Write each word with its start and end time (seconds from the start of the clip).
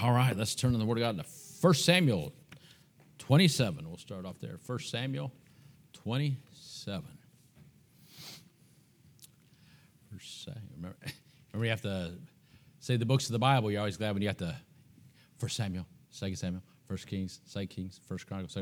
All 0.00 0.12
right, 0.12 0.34
let's 0.34 0.54
turn 0.54 0.72
to 0.72 0.78
the 0.78 0.86
Word 0.86 0.98
of 0.98 1.02
God 1.02 1.22
to 1.22 1.24
1 1.60 1.74
Samuel 1.74 2.32
27. 3.18 3.86
We'll 3.86 3.98
start 3.98 4.24
off 4.24 4.38
there. 4.40 4.58
1 4.64 4.78
Samuel 4.78 5.30
27. 5.92 7.04
First 10.10 10.44
Samuel. 10.44 10.62
Remember, 10.76 10.96
remember, 11.52 11.64
you 11.64 11.70
have 11.70 11.82
to 11.82 12.12
say 12.80 12.96
the 12.96 13.04
books 13.04 13.26
of 13.26 13.32
the 13.32 13.38
Bible. 13.38 13.70
You're 13.70 13.80
always 13.80 13.98
glad 13.98 14.14
when 14.14 14.22
you 14.22 14.28
have 14.28 14.38
to. 14.38 14.56
1 15.38 15.50
Samuel, 15.50 15.86
2 16.18 16.36
Samuel, 16.36 16.62
1 16.86 16.98
Kings, 17.06 17.40
2 17.52 17.66
Kings, 17.66 18.00
1 18.08 18.18
Chronicles. 18.26 18.56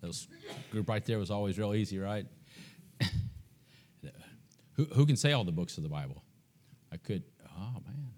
Those 0.00 0.28
group 0.70 0.88
right 0.88 1.04
there 1.04 1.18
was 1.18 1.30
always 1.30 1.58
real 1.58 1.74
easy, 1.74 1.98
right? 1.98 2.24
who, 4.72 4.84
who 4.84 5.04
can 5.04 5.16
say 5.16 5.32
all 5.32 5.44
the 5.44 5.52
books 5.52 5.76
of 5.76 5.82
the 5.82 5.88
Bible? 5.88 6.22
I 6.90 6.96
could. 6.96 7.24
Oh, 7.58 7.82
man. 7.84 8.12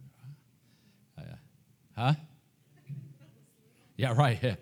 Uh, 1.18 1.22
huh? 1.96 2.14
Yeah, 3.96 4.12
right. 4.16 4.56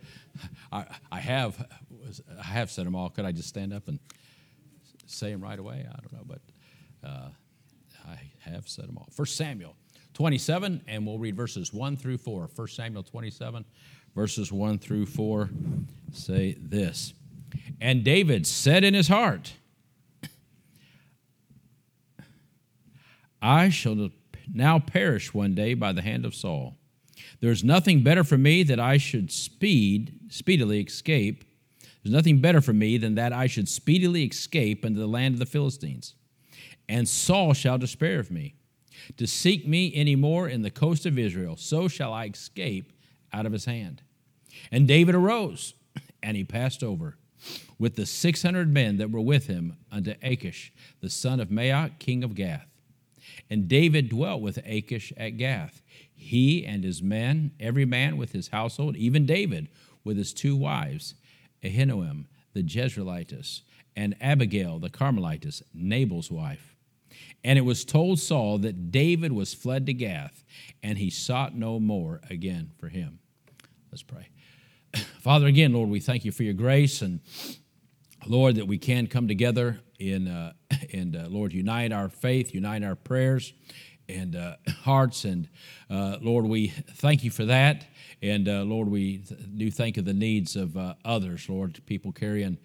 I, 0.72 0.84
I 1.10 1.20
have 1.20 1.64
I 2.38 2.42
have 2.42 2.70
said 2.70 2.86
them 2.86 2.94
all. 2.94 3.10
Could 3.10 3.24
I 3.24 3.32
just 3.32 3.48
stand 3.48 3.72
up 3.72 3.88
and 3.88 3.98
say 5.06 5.30
them 5.30 5.42
right 5.42 5.58
away? 5.58 5.86
I 5.88 6.00
don't 6.00 6.12
know, 6.12 6.24
but 6.26 6.40
uh, 7.06 7.28
I 8.06 8.18
have 8.40 8.68
said 8.68 8.88
them 8.88 8.98
all. 8.98 9.08
First 9.12 9.36
Samuel 9.36 9.76
27, 10.14 10.82
and 10.86 11.06
we'll 11.06 11.18
read 11.18 11.36
verses 11.36 11.72
1 11.72 11.96
through 11.96 12.18
4. 12.18 12.48
First 12.48 12.76
Samuel 12.76 13.02
27, 13.02 13.64
verses 14.14 14.52
1 14.52 14.78
through 14.78 15.06
4 15.06 15.50
say 16.12 16.56
this. 16.60 17.14
And 17.80 18.04
David 18.04 18.46
said 18.46 18.84
in 18.84 18.94
his 18.94 19.08
heart, 19.08 19.54
I 23.40 23.70
shall 23.70 24.10
now 24.52 24.78
perish 24.78 25.34
one 25.34 25.54
day 25.54 25.74
by 25.74 25.92
the 25.92 26.02
hand 26.02 26.24
of 26.24 26.34
Saul. 26.34 26.76
There 27.40 27.50
is 27.50 27.64
nothing 27.64 28.02
better 28.02 28.24
for 28.24 28.38
me 28.38 28.62
that 28.64 28.80
I 28.80 28.96
should 28.96 29.30
speed, 29.30 30.18
speedily 30.28 30.80
escape. 30.80 31.44
There's 32.02 32.14
nothing 32.14 32.40
better 32.40 32.60
for 32.60 32.72
me 32.72 32.98
than 32.98 33.14
that 33.14 33.32
I 33.32 33.46
should 33.46 33.68
speedily 33.68 34.24
escape 34.24 34.84
into 34.84 35.00
the 35.00 35.06
land 35.06 35.34
of 35.34 35.38
the 35.38 35.46
Philistines. 35.46 36.14
And 36.88 37.08
Saul 37.08 37.52
shall 37.52 37.78
despair 37.78 38.18
of 38.18 38.30
me. 38.30 38.54
To 39.16 39.26
seek 39.26 39.66
me 39.66 39.92
any 39.94 40.14
more 40.14 40.48
in 40.48 40.62
the 40.62 40.70
coast 40.70 41.06
of 41.06 41.18
Israel, 41.18 41.56
so 41.56 41.88
shall 41.88 42.12
I 42.12 42.26
escape 42.26 42.92
out 43.32 43.46
of 43.46 43.52
his 43.52 43.64
hand. 43.64 44.02
And 44.70 44.86
David 44.86 45.14
arose, 45.14 45.74
and 46.22 46.36
he 46.36 46.44
passed 46.44 46.84
over 46.84 47.16
with 47.78 47.96
the 47.96 48.06
six 48.06 48.42
hundred 48.42 48.68
men 48.68 48.98
that 48.98 49.10
were 49.10 49.20
with 49.20 49.46
him 49.46 49.76
unto 49.90 50.14
Achish, 50.22 50.72
the 51.00 51.10
son 51.10 51.40
of 51.40 51.48
Maoch, 51.48 51.98
king 51.98 52.22
of 52.22 52.34
Gath. 52.34 52.68
And 53.50 53.66
David 53.66 54.08
dwelt 54.08 54.40
with 54.40 54.58
Achish 54.64 55.12
at 55.16 55.36
Gath, 55.36 55.82
he 56.22 56.64
and 56.64 56.84
his 56.84 57.02
men, 57.02 57.52
every 57.60 57.84
man 57.84 58.16
with 58.16 58.32
his 58.32 58.48
household, 58.48 58.96
even 58.96 59.26
David 59.26 59.68
with 60.04 60.16
his 60.16 60.32
two 60.32 60.56
wives, 60.56 61.14
Ahinoam 61.62 62.26
the 62.54 62.62
Jezreelitess, 62.62 63.62
and 63.96 64.14
Abigail 64.20 64.78
the 64.78 64.90
Carmelitess, 64.90 65.62
Nabal's 65.72 66.30
wife. 66.30 66.74
And 67.44 67.58
it 67.58 67.62
was 67.62 67.84
told 67.84 68.18
Saul 68.18 68.58
that 68.58 68.90
David 68.90 69.32
was 69.32 69.54
fled 69.54 69.86
to 69.86 69.94
Gath, 69.94 70.44
and 70.82 70.98
he 70.98 71.10
sought 71.10 71.54
no 71.54 71.80
more 71.80 72.20
again 72.28 72.72
for 72.78 72.88
him. 72.88 73.18
Let's 73.90 74.02
pray. 74.02 74.28
Father, 75.20 75.46
again, 75.46 75.72
Lord, 75.72 75.88
we 75.88 76.00
thank 76.00 76.24
you 76.24 76.32
for 76.32 76.42
your 76.42 76.54
grace 76.54 77.02
and 77.02 77.20
Lord, 78.26 78.54
that 78.54 78.68
we 78.68 78.78
can 78.78 79.08
come 79.08 79.26
together 79.26 79.80
in, 79.98 80.28
uh, 80.28 80.52
and 80.92 81.16
uh, 81.16 81.26
Lord, 81.28 81.52
unite 81.52 81.92
our 81.92 82.08
faith, 82.08 82.54
unite 82.54 82.84
our 82.84 82.94
prayers 82.94 83.52
and 84.12 84.36
uh, 84.36 84.56
hearts. 84.82 85.24
And 85.24 85.48
uh, 85.90 86.18
Lord, 86.20 86.46
we 86.46 86.68
thank 86.68 87.24
you 87.24 87.30
for 87.30 87.44
that. 87.46 87.86
And 88.20 88.48
uh, 88.48 88.62
Lord, 88.62 88.88
we 88.88 89.24
do 89.56 89.70
think 89.70 89.96
of 89.96 90.04
the 90.04 90.14
needs 90.14 90.56
of 90.56 90.76
uh, 90.76 90.94
others, 91.04 91.48
Lord, 91.48 91.80
people 91.86 92.12
carrying 92.12 92.58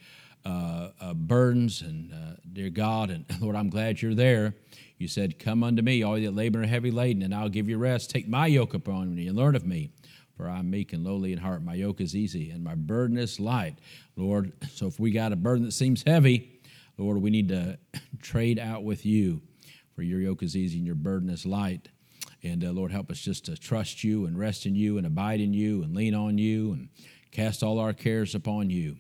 burdens. 1.16 1.82
And 1.82 2.38
dear 2.52 2.70
God, 2.70 3.10
and 3.10 3.26
Lord, 3.42 3.56
I'm 3.56 3.70
glad 3.70 4.02
you're 4.02 4.16
there. 4.16 4.54
You 4.98 5.08
said, 5.08 5.40
Come 5.40 5.64
unto 5.64 5.82
me, 5.82 6.04
all 6.04 6.20
that 6.20 6.36
labor 6.36 6.62
and 6.62 6.70
heavy 6.70 6.92
laden, 6.92 7.22
and 7.22 7.34
I'll 7.34 7.50
give 7.50 7.70
you 7.70 7.78
rest. 7.78 8.10
Take 8.10 8.28
my 8.28 8.48
yoke 8.48 8.74
upon 8.74 9.14
me 9.16 9.28
and 9.28 9.38
learn 9.38 9.56
of 9.56 9.66
me. 9.66 9.92
For 10.38 10.48
I'm 10.48 10.70
meek 10.70 10.94
and 10.94 11.04
lowly 11.04 11.34
in 11.34 11.40
heart. 11.40 11.64
My 11.64 11.74
yoke 11.74 12.00
is 12.00 12.16
easy 12.16 12.52
and 12.52 12.64
my 12.64 12.76
burden 12.76 13.18
is 13.18 13.40
light. 13.40 13.78
Lord, 14.16 14.54
so 14.72 14.86
if 14.86 15.00
we 15.00 15.12
got 15.12 15.34
a 15.34 15.36
burden 15.36 15.66
that 15.66 15.72
seems 15.72 16.04
heavy, 16.04 16.62
Lord, 16.98 17.18
we 17.18 17.32
need 17.32 17.50
to 17.50 17.80
trade 18.22 18.60
out 18.60 18.84
with 18.84 19.06
you. 19.06 19.42
For 19.98 20.04
your 20.04 20.22
yoke 20.22 20.44
is 20.44 20.56
easy 20.56 20.78
and 20.78 20.86
your 20.86 20.94
burden 20.94 21.28
is 21.28 21.44
light. 21.44 21.90
And 22.44 22.64
uh, 22.64 22.70
Lord, 22.70 22.92
help 22.92 23.10
us 23.10 23.18
just 23.18 23.46
to 23.46 23.58
trust 23.58 24.04
you 24.04 24.28
and 24.28 24.38
rest 24.38 24.68
in 24.68 24.76
you 24.76 25.00
and 25.00 25.08
abide 25.08 25.42
in 25.42 25.56
you 25.56 25.82
and 25.82 25.96
lean 25.96 26.14
on 26.14 26.38
you 26.38 26.74
and 26.74 26.90
cast 27.32 27.64
all 27.64 27.80
our 27.80 27.94
cares 27.94 28.36
upon 28.36 28.70
you. 28.70 28.98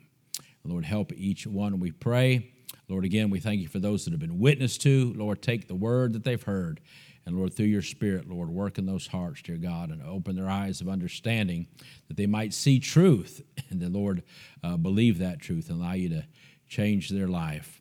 Lord, 0.63 0.85
help 0.85 1.13
each 1.13 1.45
one 1.45 1.79
we 1.79 1.91
pray. 1.91 2.51
Lord, 2.89 3.05
again, 3.05 3.29
we 3.29 3.39
thank 3.39 3.61
you 3.61 3.67
for 3.67 3.77
those 3.77 4.05
that 4.05 4.11
have 4.11 4.19
been 4.19 4.39
witnessed 4.39 4.81
to. 4.81 5.13
Lord, 5.15 5.43
take 5.43 5.67
the 5.67 5.75
word 5.75 6.13
that 6.13 6.23
they've 6.23 6.41
heard. 6.41 6.81
And 7.27 7.37
Lord, 7.37 7.53
through 7.53 7.67
your 7.67 7.83
Spirit, 7.83 8.27
Lord, 8.27 8.49
work 8.49 8.79
in 8.79 8.87
those 8.87 9.05
hearts, 9.05 9.43
dear 9.43 9.57
God, 9.57 9.91
and 9.91 10.01
open 10.01 10.35
their 10.35 10.49
eyes 10.49 10.81
of 10.81 10.89
understanding 10.89 11.67
that 12.07 12.17
they 12.17 12.25
might 12.25 12.55
see 12.55 12.79
truth 12.79 13.43
and 13.69 13.79
the 13.79 13.89
Lord 13.89 14.23
uh, 14.63 14.77
believe 14.77 15.19
that 15.19 15.41
truth 15.41 15.69
and 15.69 15.79
allow 15.79 15.93
you 15.93 16.09
to 16.09 16.25
change 16.67 17.09
their 17.09 17.27
life. 17.27 17.76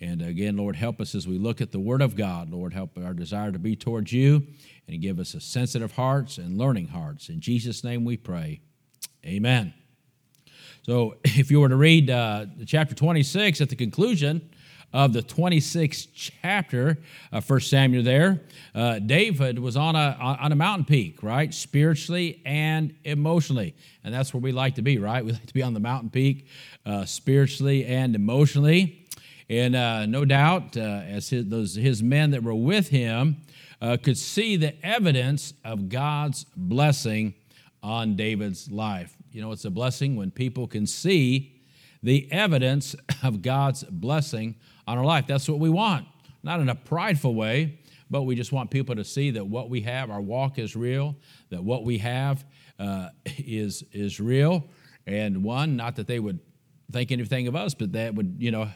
And 0.00 0.20
again, 0.20 0.56
Lord, 0.56 0.76
help 0.76 1.00
us 1.00 1.14
as 1.14 1.26
we 1.26 1.38
look 1.38 1.60
at 1.60 1.72
the 1.72 1.80
Word 1.80 2.02
of 2.02 2.16
God. 2.16 2.50
Lord, 2.50 2.74
help 2.74 2.98
our 2.98 3.14
desire 3.14 3.50
to 3.50 3.58
be 3.58 3.76
towards 3.76 4.12
you 4.12 4.46
and 4.88 5.00
give 5.00 5.18
us 5.18 5.34
a 5.34 5.40
sensitive 5.40 5.92
hearts 5.92 6.36
and 6.36 6.58
learning 6.58 6.88
hearts. 6.88 7.28
In 7.28 7.40
Jesus' 7.40 7.82
name 7.82 8.04
we 8.04 8.16
pray. 8.16 8.60
Amen. 9.24 9.72
So, 10.82 11.16
if 11.24 11.50
you 11.50 11.60
were 11.60 11.68
to 11.68 11.76
read 11.76 12.10
uh, 12.10 12.46
chapter 12.66 12.94
26 12.94 13.60
at 13.60 13.70
the 13.70 13.76
conclusion 13.76 14.50
of 14.92 15.12
the 15.12 15.22
26th 15.22 16.08
chapter 16.14 16.98
of 17.32 17.48
1 17.48 17.60
Samuel, 17.60 18.02
there, 18.02 18.42
uh, 18.74 18.98
David 18.98 19.58
was 19.58 19.76
on 19.76 19.96
a, 19.96 20.16
on 20.20 20.52
a 20.52 20.54
mountain 20.54 20.84
peak, 20.84 21.22
right? 21.22 21.52
Spiritually 21.52 22.40
and 22.44 22.94
emotionally. 23.04 23.74
And 24.04 24.14
that's 24.14 24.32
where 24.32 24.40
we 24.40 24.52
like 24.52 24.76
to 24.76 24.82
be, 24.82 24.98
right? 24.98 25.24
We 25.24 25.32
like 25.32 25.46
to 25.46 25.54
be 25.54 25.62
on 25.62 25.74
the 25.74 25.80
mountain 25.80 26.10
peak 26.10 26.46
uh, 26.84 27.04
spiritually 27.04 27.84
and 27.86 28.14
emotionally. 28.14 29.05
And 29.48 29.76
uh, 29.76 30.06
no 30.06 30.24
doubt, 30.24 30.76
uh, 30.76 30.80
as 30.80 31.30
his, 31.30 31.46
those, 31.46 31.74
his 31.74 32.02
men 32.02 32.32
that 32.32 32.42
were 32.42 32.54
with 32.54 32.88
him 32.88 33.36
uh, 33.80 33.96
could 34.02 34.18
see 34.18 34.56
the 34.56 34.74
evidence 34.84 35.54
of 35.64 35.88
God's 35.88 36.44
blessing 36.56 37.34
on 37.82 38.16
David's 38.16 38.70
life. 38.70 39.16
You 39.30 39.42
know, 39.42 39.52
it's 39.52 39.64
a 39.64 39.70
blessing 39.70 40.16
when 40.16 40.30
people 40.30 40.66
can 40.66 40.86
see 40.86 41.60
the 42.02 42.30
evidence 42.32 42.96
of 43.22 43.42
God's 43.42 43.84
blessing 43.84 44.56
on 44.86 44.98
our 44.98 45.04
life. 45.04 45.26
That's 45.26 45.48
what 45.48 45.60
we 45.60 45.70
want. 45.70 46.06
Not 46.42 46.60
in 46.60 46.68
a 46.68 46.74
prideful 46.74 47.34
way, 47.34 47.78
but 48.10 48.22
we 48.22 48.34
just 48.34 48.52
want 48.52 48.70
people 48.70 48.96
to 48.96 49.04
see 49.04 49.32
that 49.32 49.46
what 49.46 49.68
we 49.68 49.80
have, 49.82 50.10
our 50.10 50.20
walk 50.20 50.58
is 50.58 50.74
real, 50.76 51.16
that 51.50 51.62
what 51.62 51.84
we 51.84 51.98
have 51.98 52.44
uh, 52.78 53.08
is, 53.38 53.84
is 53.92 54.20
real. 54.20 54.64
And 55.06 55.42
one, 55.44 55.76
not 55.76 55.96
that 55.96 56.06
they 56.06 56.18
would 56.18 56.40
think 56.90 57.12
anything 57.12 57.48
of 57.48 57.56
us, 57.56 57.74
but 57.74 57.92
that 57.92 58.14
would, 58.14 58.36
you 58.38 58.50
know, 58.50 58.68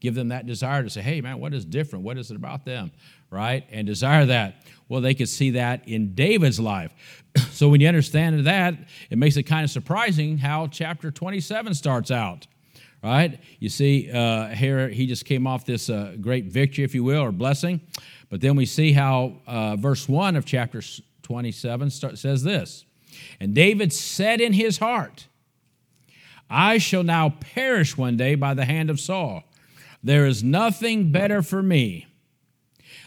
give 0.00 0.14
them 0.14 0.28
that 0.28 0.46
desire 0.46 0.82
to 0.82 0.90
say, 0.90 1.00
hey, 1.00 1.20
man, 1.20 1.40
what 1.40 1.52
is 1.54 1.64
different? 1.64 2.04
What 2.04 2.18
is 2.18 2.30
it 2.30 2.36
about 2.36 2.64
them? 2.64 2.92
Right? 3.30 3.64
And 3.70 3.86
desire 3.86 4.26
that. 4.26 4.62
Well, 4.88 5.00
they 5.00 5.14
could 5.14 5.28
see 5.28 5.50
that 5.50 5.86
in 5.88 6.14
David's 6.14 6.60
life. 6.60 6.92
so 7.50 7.68
when 7.68 7.80
you 7.80 7.88
understand 7.88 8.46
that, 8.46 8.74
it 9.10 9.18
makes 9.18 9.36
it 9.36 9.42
kind 9.42 9.64
of 9.64 9.70
surprising 9.70 10.38
how 10.38 10.66
chapter 10.68 11.10
27 11.10 11.74
starts 11.74 12.10
out. 12.10 12.46
Right? 13.02 13.40
You 13.60 13.68
see, 13.68 14.10
uh, 14.10 14.48
here 14.48 14.88
he 14.88 15.06
just 15.06 15.24
came 15.24 15.46
off 15.46 15.64
this 15.64 15.88
uh, 15.88 16.16
great 16.20 16.46
victory, 16.46 16.84
if 16.84 16.94
you 16.94 17.04
will, 17.04 17.22
or 17.22 17.32
blessing. 17.32 17.80
But 18.28 18.40
then 18.40 18.56
we 18.56 18.66
see 18.66 18.92
how 18.92 19.34
uh, 19.46 19.76
verse 19.76 20.08
1 20.08 20.36
of 20.36 20.44
chapter 20.44 20.82
27 21.22 21.90
start, 21.90 22.18
says 22.18 22.42
this 22.42 22.84
And 23.40 23.54
David 23.54 23.92
said 23.92 24.40
in 24.40 24.52
his 24.52 24.78
heart, 24.78 25.28
I 26.50 26.78
shall 26.78 27.02
now 27.02 27.28
perish 27.28 27.96
one 27.96 28.16
day 28.16 28.34
by 28.34 28.54
the 28.54 28.64
hand 28.64 28.90
of 28.90 28.98
Saul. 28.98 29.44
There 30.02 30.26
is 30.26 30.42
nothing 30.42 31.10
better 31.10 31.42
for 31.42 31.62
me 31.62 32.06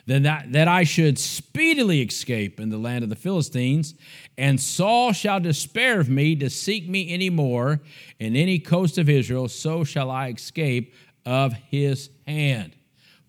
than 0.05 0.23
that, 0.23 0.51
that 0.51 0.67
I 0.67 0.83
should 0.83 1.17
speedily 1.17 2.01
escape 2.01 2.59
in 2.59 2.69
the 2.69 2.77
land 2.77 3.03
of 3.03 3.09
the 3.09 3.15
Philistines, 3.15 3.93
and 4.37 4.59
Saul 4.59 5.13
shall 5.13 5.39
despair 5.39 5.99
of 5.99 6.09
me 6.09 6.35
to 6.37 6.49
seek 6.49 6.89
me 6.89 7.13
any 7.13 7.29
more 7.29 7.81
in 8.19 8.35
any 8.35 8.59
coast 8.59 8.97
of 8.97 9.09
Israel, 9.09 9.47
so 9.47 9.83
shall 9.83 10.09
I 10.09 10.29
escape 10.29 10.93
of 11.25 11.53
his 11.53 12.09
hand. 12.27 12.75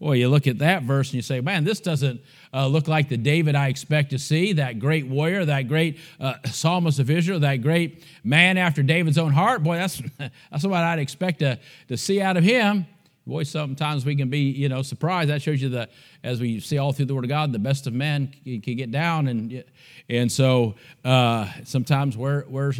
Boy, 0.00 0.14
you 0.14 0.28
look 0.28 0.48
at 0.48 0.58
that 0.58 0.82
verse 0.82 1.10
and 1.10 1.14
you 1.14 1.22
say, 1.22 1.40
man, 1.40 1.62
this 1.62 1.78
doesn't 1.78 2.20
uh, 2.52 2.66
look 2.66 2.88
like 2.88 3.08
the 3.08 3.16
David 3.16 3.54
I 3.54 3.68
expect 3.68 4.10
to 4.10 4.18
see, 4.18 4.54
that 4.54 4.80
great 4.80 5.06
warrior, 5.06 5.44
that 5.44 5.68
great 5.68 6.00
uh, 6.18 6.34
psalmist 6.46 6.98
of 6.98 7.08
Israel, 7.08 7.38
that 7.40 7.56
great 7.58 8.02
man 8.24 8.58
after 8.58 8.82
David's 8.82 9.16
own 9.16 9.32
heart. 9.32 9.62
Boy, 9.62 9.76
that's, 9.76 10.02
that's 10.50 10.64
what 10.64 10.82
I'd 10.82 10.98
expect 10.98 11.38
to, 11.38 11.58
to 11.86 11.96
see 11.96 12.20
out 12.20 12.36
of 12.36 12.42
him. 12.42 12.86
Boy, 13.24 13.44
sometimes 13.44 14.04
we 14.04 14.16
can 14.16 14.30
be, 14.30 14.50
you 14.50 14.68
know, 14.68 14.82
surprised. 14.82 15.30
That 15.30 15.40
shows 15.40 15.62
you 15.62 15.68
that 15.70 15.92
as 16.24 16.40
we 16.40 16.58
see 16.58 16.78
all 16.78 16.92
through 16.92 17.04
the 17.04 17.14
Word 17.14 17.24
of 17.24 17.28
God, 17.28 17.52
the 17.52 17.58
best 17.60 17.86
of 17.86 17.92
men 17.92 18.34
can, 18.44 18.58
get 18.58 18.90
down, 18.90 19.28
and 19.28 19.62
and 20.08 20.30
so 20.30 20.74
uh, 21.04 21.48
sometimes 21.62 22.16
we're 22.16 22.44
we're 22.48 22.72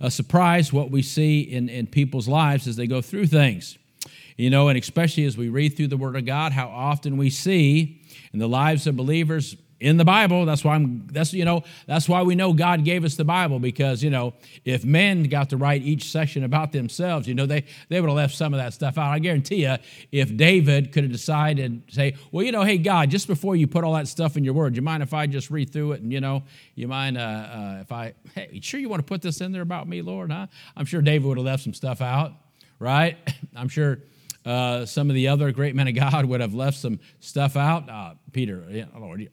a 0.00 0.10
surprise 0.10 0.72
what 0.72 0.90
we 0.90 1.02
see 1.02 1.42
in 1.42 1.68
in 1.68 1.86
people's 1.86 2.28
lives 2.28 2.66
as 2.66 2.76
they 2.76 2.86
go 2.86 3.02
through 3.02 3.26
things, 3.26 3.76
you 4.38 4.48
know, 4.48 4.68
and 4.68 4.78
especially 4.78 5.26
as 5.26 5.36
we 5.36 5.50
read 5.50 5.76
through 5.76 5.88
the 5.88 5.98
Word 5.98 6.16
of 6.16 6.24
God, 6.24 6.52
how 6.52 6.68
often 6.68 7.18
we 7.18 7.28
see 7.28 8.00
in 8.32 8.38
the 8.38 8.48
lives 8.48 8.86
of 8.86 8.96
believers 8.96 9.54
in 9.80 9.96
the 9.96 10.04
Bible. 10.04 10.44
That's 10.44 10.62
why 10.62 10.74
I'm 10.74 11.06
that's 11.10 11.32
you 11.32 11.44
know, 11.44 11.64
that's 11.86 12.08
why 12.08 12.22
we 12.22 12.34
know 12.34 12.52
God 12.52 12.84
gave 12.84 13.04
us 13.04 13.16
the 13.16 13.24
Bible 13.24 13.58
because, 13.58 14.02
you 14.02 14.10
know, 14.10 14.34
if 14.64 14.84
men 14.84 15.24
got 15.24 15.50
to 15.50 15.56
write 15.56 15.82
each 15.82 16.10
section 16.10 16.44
about 16.44 16.72
themselves, 16.72 17.26
you 17.26 17.34
know, 17.34 17.46
they 17.46 17.64
they 17.88 18.00
would 18.00 18.08
have 18.08 18.16
left 18.16 18.34
some 18.34 18.52
of 18.52 18.58
that 18.58 18.74
stuff 18.74 18.98
out. 18.98 19.10
I 19.10 19.18
guarantee 19.18 19.62
you, 19.64 19.76
if 20.12 20.36
David 20.36 20.92
could 20.92 21.04
have 21.04 21.12
decided 21.12 21.82
say, 21.88 22.14
well, 22.30 22.44
you 22.44 22.52
know, 22.52 22.62
hey 22.62 22.78
God, 22.78 23.10
just 23.10 23.26
before 23.26 23.56
you 23.56 23.66
put 23.66 23.82
all 23.82 23.94
that 23.94 24.06
stuff 24.06 24.36
in 24.36 24.44
your 24.44 24.54
word, 24.54 24.76
you 24.76 24.82
mind 24.82 25.02
if 25.02 25.14
I 25.14 25.26
just 25.26 25.50
read 25.50 25.72
through 25.72 25.92
it 25.92 26.02
and 26.02 26.12
you 26.12 26.20
know, 26.20 26.42
you 26.74 26.86
mind 26.86 27.16
uh, 27.16 27.20
uh, 27.20 27.78
if 27.80 27.90
I 27.90 28.12
hey, 28.34 28.60
sure 28.62 28.78
you 28.78 28.88
want 28.88 29.00
to 29.00 29.06
put 29.06 29.22
this 29.22 29.40
in 29.40 29.50
there 29.50 29.62
about 29.62 29.88
me, 29.88 30.02
Lord, 30.02 30.30
huh? 30.30 30.46
I'm 30.76 30.84
sure 30.84 31.00
David 31.00 31.26
would 31.26 31.38
have 31.38 31.46
left 31.46 31.64
some 31.64 31.74
stuff 31.74 32.02
out, 32.02 32.32
right? 32.78 33.16
I'm 33.56 33.68
sure 33.68 34.00
uh, 34.44 34.86
some 34.86 35.10
of 35.10 35.14
the 35.14 35.28
other 35.28 35.52
great 35.52 35.74
men 35.74 35.88
of 35.88 35.94
God 35.94 36.24
would 36.24 36.40
have 36.40 36.54
left 36.54 36.78
some 36.78 36.98
stuff 37.20 37.56
out. 37.56 37.88
Uh, 37.88 38.14
Peter, 38.32 38.86
Lord, 38.98 39.28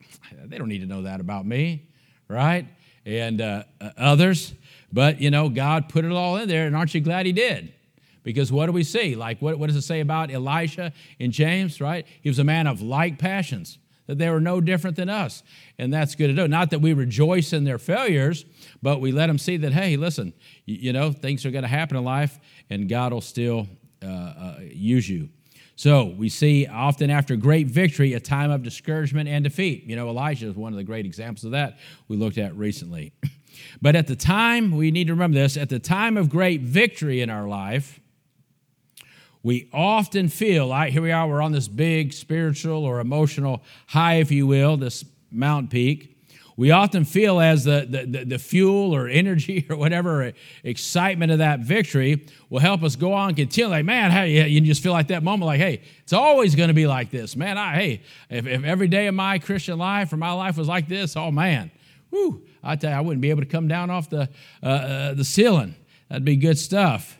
they 0.45 0.57
don't 0.57 0.67
need 0.67 0.81
to 0.81 0.87
know 0.87 1.03
that 1.03 1.19
about 1.19 1.45
me, 1.45 1.87
right? 2.27 2.67
And 3.05 3.39
uh, 3.39 3.63
uh, 3.79 3.91
others. 3.97 4.53
But, 4.91 5.21
you 5.21 5.31
know, 5.31 5.49
God 5.49 5.89
put 5.89 6.05
it 6.05 6.11
all 6.11 6.37
in 6.37 6.47
there, 6.47 6.67
and 6.67 6.75
aren't 6.75 6.93
you 6.93 7.01
glad 7.01 7.25
He 7.25 7.31
did? 7.31 7.73
Because 8.23 8.51
what 8.51 8.65
do 8.65 8.73
we 8.73 8.83
see? 8.83 9.15
Like, 9.15 9.41
what, 9.41 9.57
what 9.57 9.67
does 9.67 9.77
it 9.77 9.83
say 9.83 10.01
about 10.01 10.29
Elisha 10.29 10.91
in 11.17 11.31
James, 11.31 11.79
right? 11.79 12.05
He 12.21 12.29
was 12.29 12.39
a 12.39 12.43
man 12.43 12.67
of 12.67 12.81
like 12.81 13.17
passions, 13.17 13.79
that 14.07 14.17
they 14.17 14.29
were 14.29 14.41
no 14.41 14.59
different 14.59 14.97
than 14.97 15.09
us. 15.09 15.43
And 15.79 15.93
that's 15.93 16.15
good 16.15 16.27
to 16.27 16.33
do. 16.33 16.47
Not 16.47 16.71
that 16.71 16.79
we 16.79 16.91
rejoice 16.91 17.53
in 17.53 17.63
their 17.63 17.77
failures, 17.77 18.43
but 18.81 18.99
we 18.99 19.13
let 19.13 19.27
them 19.27 19.37
see 19.37 19.55
that, 19.57 19.71
hey, 19.71 19.95
listen, 19.95 20.33
you, 20.65 20.75
you 20.75 20.93
know, 20.93 21.13
things 21.13 21.45
are 21.45 21.51
going 21.51 21.63
to 21.63 21.69
happen 21.69 21.95
in 21.95 22.03
life, 22.03 22.37
and 22.69 22.89
God 22.89 23.13
will 23.13 23.21
still 23.21 23.67
uh, 24.03 24.05
uh, 24.07 24.59
use 24.61 25.09
you. 25.09 25.29
So 25.75 26.05
we 26.05 26.29
see 26.29 26.65
often 26.65 27.11
after 27.11 27.35
great 27.35 27.67
victory 27.67 28.13
a 28.13 28.19
time 28.19 28.49
of 28.49 28.63
discouragement 28.63 29.29
and 29.29 29.43
defeat. 29.43 29.83
You 29.85 29.95
know, 29.95 30.09
Elijah 30.09 30.47
is 30.47 30.55
one 30.55 30.73
of 30.73 30.77
the 30.77 30.83
great 30.83 31.05
examples 31.05 31.43
of 31.43 31.51
that 31.51 31.77
we 32.07 32.17
looked 32.17 32.37
at 32.37 32.55
recently. 32.55 33.13
But 33.81 33.95
at 33.95 34.05
the 34.05 34.15
time, 34.15 34.75
we 34.77 34.91
need 34.91 35.07
to 35.07 35.13
remember 35.13 35.39
this 35.39 35.57
at 35.57 35.69
the 35.69 35.79
time 35.79 36.15
of 36.15 36.29
great 36.29 36.61
victory 36.61 37.21
in 37.21 37.31
our 37.31 37.47
life, 37.47 37.99
we 39.41 39.67
often 39.73 40.29
feel 40.29 40.67
like 40.67 40.93
here 40.93 41.01
we 41.01 41.11
are, 41.11 41.27
we're 41.27 41.41
on 41.41 41.53
this 41.53 41.67
big 41.67 42.13
spiritual 42.13 42.85
or 42.85 42.99
emotional 42.99 43.63
high, 43.87 44.15
if 44.15 44.29
you 44.31 44.45
will, 44.45 44.77
this 44.77 45.03
mountain 45.31 45.69
peak 45.69 46.16
we 46.57 46.71
often 46.71 47.05
feel 47.05 47.39
as 47.39 47.65
the, 47.65 47.85
the, 47.87 48.25
the, 48.25 48.39
fuel 48.39 48.93
or 48.93 49.07
energy 49.07 49.67
or 49.69 49.75
whatever 49.75 50.33
excitement 50.63 51.31
of 51.31 51.37
that 51.37 51.59
victory 51.59 52.25
will 52.49 52.59
help 52.59 52.81
us 52.81 52.95
go 52.95 53.13
on 53.13 53.35
continue. 53.35 53.69
Like, 53.69 53.85
man, 53.85 54.09
hey, 54.09 54.47
you 54.47 54.59
just 54.61 54.81
feel 54.81 54.91
like 54.91 55.09
that 55.09 55.21
moment, 55.21 55.45
like, 55.45 55.59
hey, 55.59 55.83
it's 56.01 56.13
always 56.13 56.55
going 56.55 56.69
to 56.69 56.73
be 56.73 56.87
like 56.87 57.11
this. 57.11 57.35
Man, 57.35 57.59
I, 57.59 57.75
hey, 57.75 58.01
if, 58.29 58.47
if 58.47 58.63
every 58.63 58.87
day 58.87 59.05
of 59.05 59.13
my 59.13 59.37
Christian 59.37 59.77
life 59.77 60.11
or 60.11 60.17
my 60.17 60.31
life 60.31 60.57
was 60.57 60.67
like 60.67 60.87
this, 60.87 61.15
oh 61.15 61.29
man, 61.29 61.69
whoo, 62.09 62.41
I 62.63 62.75
tell 62.75 62.89
you, 62.89 62.97
I 62.97 63.01
wouldn't 63.01 63.21
be 63.21 63.29
able 63.29 63.43
to 63.43 63.47
come 63.47 63.67
down 63.67 63.91
off 63.91 64.09
the, 64.09 64.27
uh, 64.63 64.65
uh, 64.65 65.13
the 65.13 65.23
ceiling. 65.23 65.75
That'd 66.09 66.25
be 66.25 66.37
good 66.37 66.57
stuff. 66.57 67.19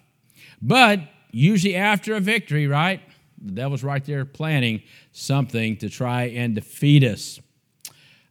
But 0.63 1.01
usually 1.31 1.75
after 1.75 2.15
a 2.15 2.19
victory, 2.19 2.65
right, 2.65 3.01
the 3.39 3.51
devil's 3.51 3.83
right 3.83 4.03
there 4.03 4.25
planning 4.25 4.81
something 5.11 5.77
to 5.77 5.89
try 5.89 6.23
and 6.23 6.55
defeat 6.55 7.03
us. 7.03 7.39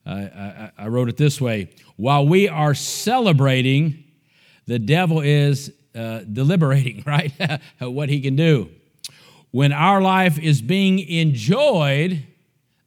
I, 0.06 0.70
I, 0.78 0.88
wrote 0.88 1.08
it 1.08 1.16
this 1.16 1.40
way 1.40 1.70
While 1.96 2.26
we 2.28 2.48
are 2.48 2.74
celebrating, 2.74 4.04
the 4.66 4.78
devil 4.78 5.20
is 5.20 5.72
uh, 5.94 6.20
deliberating, 6.20 7.02
right? 7.06 7.32
what 7.80 8.08
he 8.08 8.20
can 8.20 8.36
do. 8.36 8.70
When 9.50 9.72
our 9.72 10.00
life 10.00 10.38
is 10.38 10.60
being 10.60 10.98
enjoyed, 10.98 12.24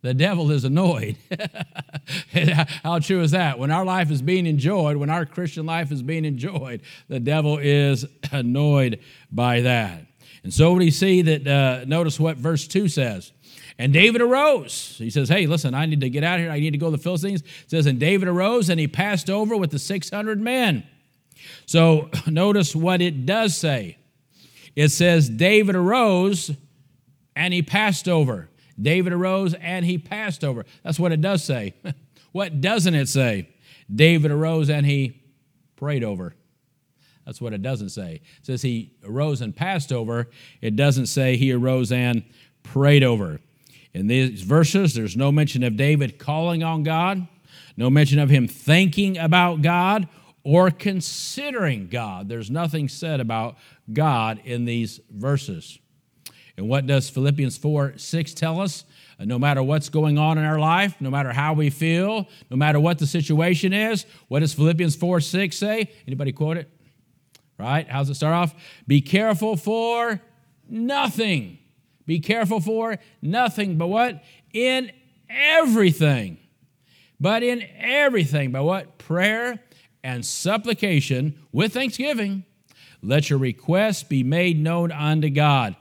the 0.01 0.13
devil 0.13 0.51
is 0.51 0.63
annoyed. 0.63 1.18
How 2.83 3.00
true 3.00 3.21
is 3.21 3.31
that? 3.31 3.60
When 3.60 3.71
our 3.71 3.83
life 3.83 4.12
is 4.12 4.21
being 4.21 4.45
enjoyed, 4.45 4.95
when 4.98 5.10
our 5.10 5.25
Christian 5.25 5.66
life 5.66 5.92
is 5.92 6.01
being 6.01 6.25
enjoyed, 6.25 6.81
the 7.07 7.19
devil 7.19 7.57
is 7.57 8.06
annoyed 8.31 9.00
by 9.31 9.62
that. 9.62 10.06
And 10.44 10.54
so 10.54 10.74
we 10.74 10.92
see 10.92 11.21
that, 11.24 11.48
uh, 11.48 11.86
notice 11.86 12.19
what 12.19 12.38
verse 12.38 12.68
2 12.68 12.88
says. 12.88 13.33
And 13.80 13.94
David 13.94 14.22
arose. 14.22 14.98
He 14.98 15.10
says, 15.10 15.30
Hey, 15.30 15.48
listen, 15.48 15.74
I 15.74 15.86
need 15.86 16.02
to 16.02 16.10
get 16.10 16.24
out 16.24 16.38
here. 16.38 16.52
I 16.52 16.60
need 16.60 16.72
to 16.72 16.78
go 16.78 16.88
to 16.88 16.98
the 16.98 17.02
Philistines. 17.02 17.42
It 17.42 17.70
says, 17.70 17.86
And 17.86 17.98
David 17.98 18.28
arose 18.28 18.70
and 18.70 18.78
he 18.78 18.88
passed 18.88 19.30
over 19.30 19.56
with 19.56 19.72
the 19.72 19.80
600 19.80 20.40
men. 20.40 20.86
So 21.66 22.10
notice 22.28 22.76
what 22.76 23.02
it 23.02 23.26
does 23.26 23.56
say. 23.56 23.98
It 24.76 24.90
says, 24.90 25.30
David 25.30 25.76
arose 25.76 26.52
and 27.38 27.54
he 27.54 27.62
passed 27.62 28.10
over. 28.10 28.50
David 28.80 29.14
arose 29.14 29.54
and 29.54 29.86
he 29.86 29.98
passed 29.98 30.44
over. 30.44 30.66
That's 30.84 31.00
what 31.00 31.14
it 31.14 31.22
does 31.22 31.44
say. 31.44 31.74
what 32.34 32.60
doesn't 32.60 32.96
it 32.96 33.08
say? 33.08 33.50
David 33.94 34.30
arose 34.30 34.70
and 34.70 34.86
he 34.86 35.22
prayed 35.78 36.04
over. 36.04 36.36
That's 37.26 37.40
what 37.40 37.54
it 37.54 37.62
doesn't 37.62 37.90
say. 37.90 38.16
It 38.40 38.46
says 38.46 38.62
he 38.62 38.92
arose 39.06 39.40
and 39.40 39.56
passed 39.56 39.94
over. 39.94 40.28
It 40.62 40.76
doesn't 40.76 41.06
say 41.06 41.38
he 41.38 41.54
arose 41.54 41.92
and 41.94 42.24
prayed 42.64 43.04
over. 43.04 43.40
In 43.94 44.08
these 44.08 44.42
verses, 44.42 44.94
there's 44.94 45.18
no 45.18 45.32
mention 45.32 45.64
of 45.64 45.76
David 45.76 46.20
calling 46.20 46.64
on 46.64 46.84
God, 46.84 47.28
no 47.76 47.90
mention 47.90 48.20
of 48.20 48.30
him 48.30 48.48
thinking 48.48 49.18
about 49.18 49.62
God 49.62 50.08
or 50.44 50.72
considering 50.72 51.88
God. 51.88 52.30
There's 52.30 52.52
nothing 52.52 52.88
said 52.88 53.20
about 53.20 53.58
God 53.92 54.42
in 54.46 54.66
these 54.66 55.00
verses. 55.10 55.80
And 56.58 56.68
what 56.68 56.86
does 56.86 57.10
Philippians 57.10 57.58
4 57.58 57.94
6 57.98 58.34
tell 58.34 58.60
us? 58.60 58.84
Uh, 59.20 59.26
no 59.26 59.40
matter 59.40 59.64
what's 59.64 59.90
going 59.90 60.18
on 60.18 60.38
in 60.38 60.44
our 60.44 60.60
life, 60.60 60.94
no 61.00 61.10
matter 61.10 61.32
how 61.32 61.54
we 61.54 61.70
feel, 61.70 62.28
no 62.50 62.58
matter 62.58 62.80
what 62.80 63.00
the 63.00 63.08
situation 63.08 63.74
is, 63.74 64.06
what 64.28 64.40
does 64.42 64.54
Philippians 64.54 64.96
4 64.96 65.22
6 65.22 65.58
say? 65.58 65.90
Anybody 66.06 66.32
quote 66.32 66.58
it? 66.58 66.70
Right? 67.58 67.88
How's 67.90 68.10
it 68.10 68.16
start 68.16 68.34
off? 68.34 68.56
Be 68.88 69.02
careful 69.02 69.56
for 69.56 70.22
nothing 70.68 71.60
be 72.10 72.20
careful 72.20 72.60
for 72.60 72.98
nothing 73.22 73.78
but 73.78 73.86
what? 73.86 74.24
In 74.52 74.92
everything. 75.30 76.40
But 77.20 77.44
in 77.44 77.64
everything, 77.78 78.52
by 78.52 78.62
what? 78.62 78.98
Prayer 78.98 79.60
and 80.04 80.26
supplication 80.26 81.38
with 81.52 81.72
thanksgiving. 81.72 82.46
Let 83.04 83.30
your 83.30 83.38
requests 83.38 84.02
be 84.02 84.24
made 84.24 84.60
known 84.60 84.92
unto 84.92 85.30
God. 85.30 85.76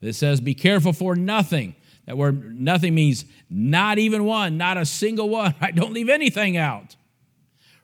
This 0.00 0.16
says, 0.16 0.40
Be 0.40 0.54
careful 0.54 0.94
for 0.94 1.14
nothing. 1.14 1.74
That 2.06 2.16
word 2.16 2.58
nothing 2.58 2.94
means 2.94 3.26
not 3.50 3.98
even 3.98 4.24
one, 4.24 4.56
not 4.56 4.78
a 4.78 4.86
single 4.86 5.28
one, 5.28 5.54
right? 5.60 5.74
Don't 5.74 5.92
leave 5.92 6.08
anything 6.08 6.56
out, 6.56 6.96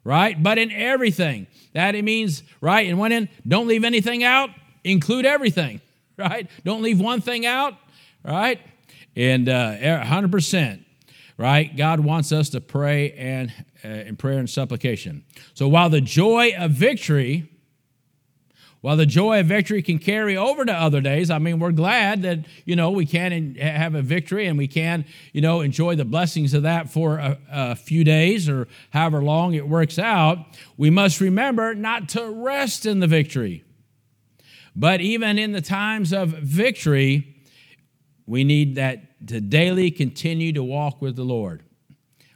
right? 0.04 0.42
But 0.42 0.56
in 0.56 0.72
everything. 0.72 1.48
That 1.74 1.94
it 1.94 2.02
means, 2.02 2.44
right? 2.62 2.86
In 2.86 2.96
one 2.96 3.12
end, 3.12 3.28
don't 3.46 3.68
leave 3.68 3.84
anything 3.84 4.24
out, 4.24 4.48
include 4.84 5.26
everything, 5.26 5.82
right? 6.16 6.48
Don't 6.64 6.80
leave 6.80 6.98
one 6.98 7.20
thing 7.20 7.44
out, 7.44 7.74
right? 8.24 8.60
And 9.16 9.48
uh, 9.48 9.76
100%, 9.76 10.84
right? 11.36 11.76
God 11.76 12.00
wants 12.00 12.32
us 12.32 12.50
to 12.50 12.60
pray 12.60 13.12
and 13.12 13.52
uh, 13.84 13.88
in 13.88 14.16
prayer 14.16 14.38
and 14.38 14.48
supplication. 14.48 15.24
So 15.54 15.68
while 15.68 15.88
the 15.88 16.00
joy 16.00 16.52
of 16.56 16.72
victory, 16.72 17.50
while 18.82 18.96
the 18.96 19.06
joy 19.06 19.40
of 19.40 19.46
victory 19.46 19.82
can 19.82 19.98
carry 19.98 20.36
over 20.36 20.64
to 20.64 20.72
other 20.72 21.00
days, 21.00 21.30
I 21.30 21.38
mean, 21.38 21.58
we're 21.58 21.72
glad 21.72 22.22
that, 22.22 22.46
you 22.64 22.76
know, 22.76 22.90
we 22.90 23.04
can 23.04 23.54
have 23.56 23.94
a 23.94 24.00
victory 24.00 24.46
and 24.46 24.56
we 24.56 24.68
can, 24.68 25.04
you 25.32 25.42
know, 25.42 25.60
enjoy 25.60 25.96
the 25.96 26.04
blessings 26.04 26.54
of 26.54 26.62
that 26.62 26.88
for 26.88 27.18
a, 27.18 27.38
a 27.50 27.76
few 27.76 28.04
days 28.04 28.48
or 28.48 28.68
however 28.90 29.22
long 29.22 29.52
it 29.54 29.68
works 29.68 29.98
out. 29.98 30.38
We 30.78 30.88
must 30.88 31.20
remember 31.20 31.74
not 31.74 32.08
to 32.10 32.30
rest 32.30 32.86
in 32.86 33.00
the 33.00 33.06
victory. 33.06 33.64
But 34.74 35.00
even 35.00 35.38
in 35.38 35.52
the 35.52 35.60
times 35.60 36.12
of 36.12 36.28
victory, 36.30 37.36
we 38.30 38.44
need 38.44 38.76
that 38.76 39.26
to 39.26 39.40
daily 39.40 39.90
continue 39.90 40.52
to 40.52 40.62
walk 40.62 41.02
with 41.02 41.16
the 41.16 41.24
Lord. 41.24 41.64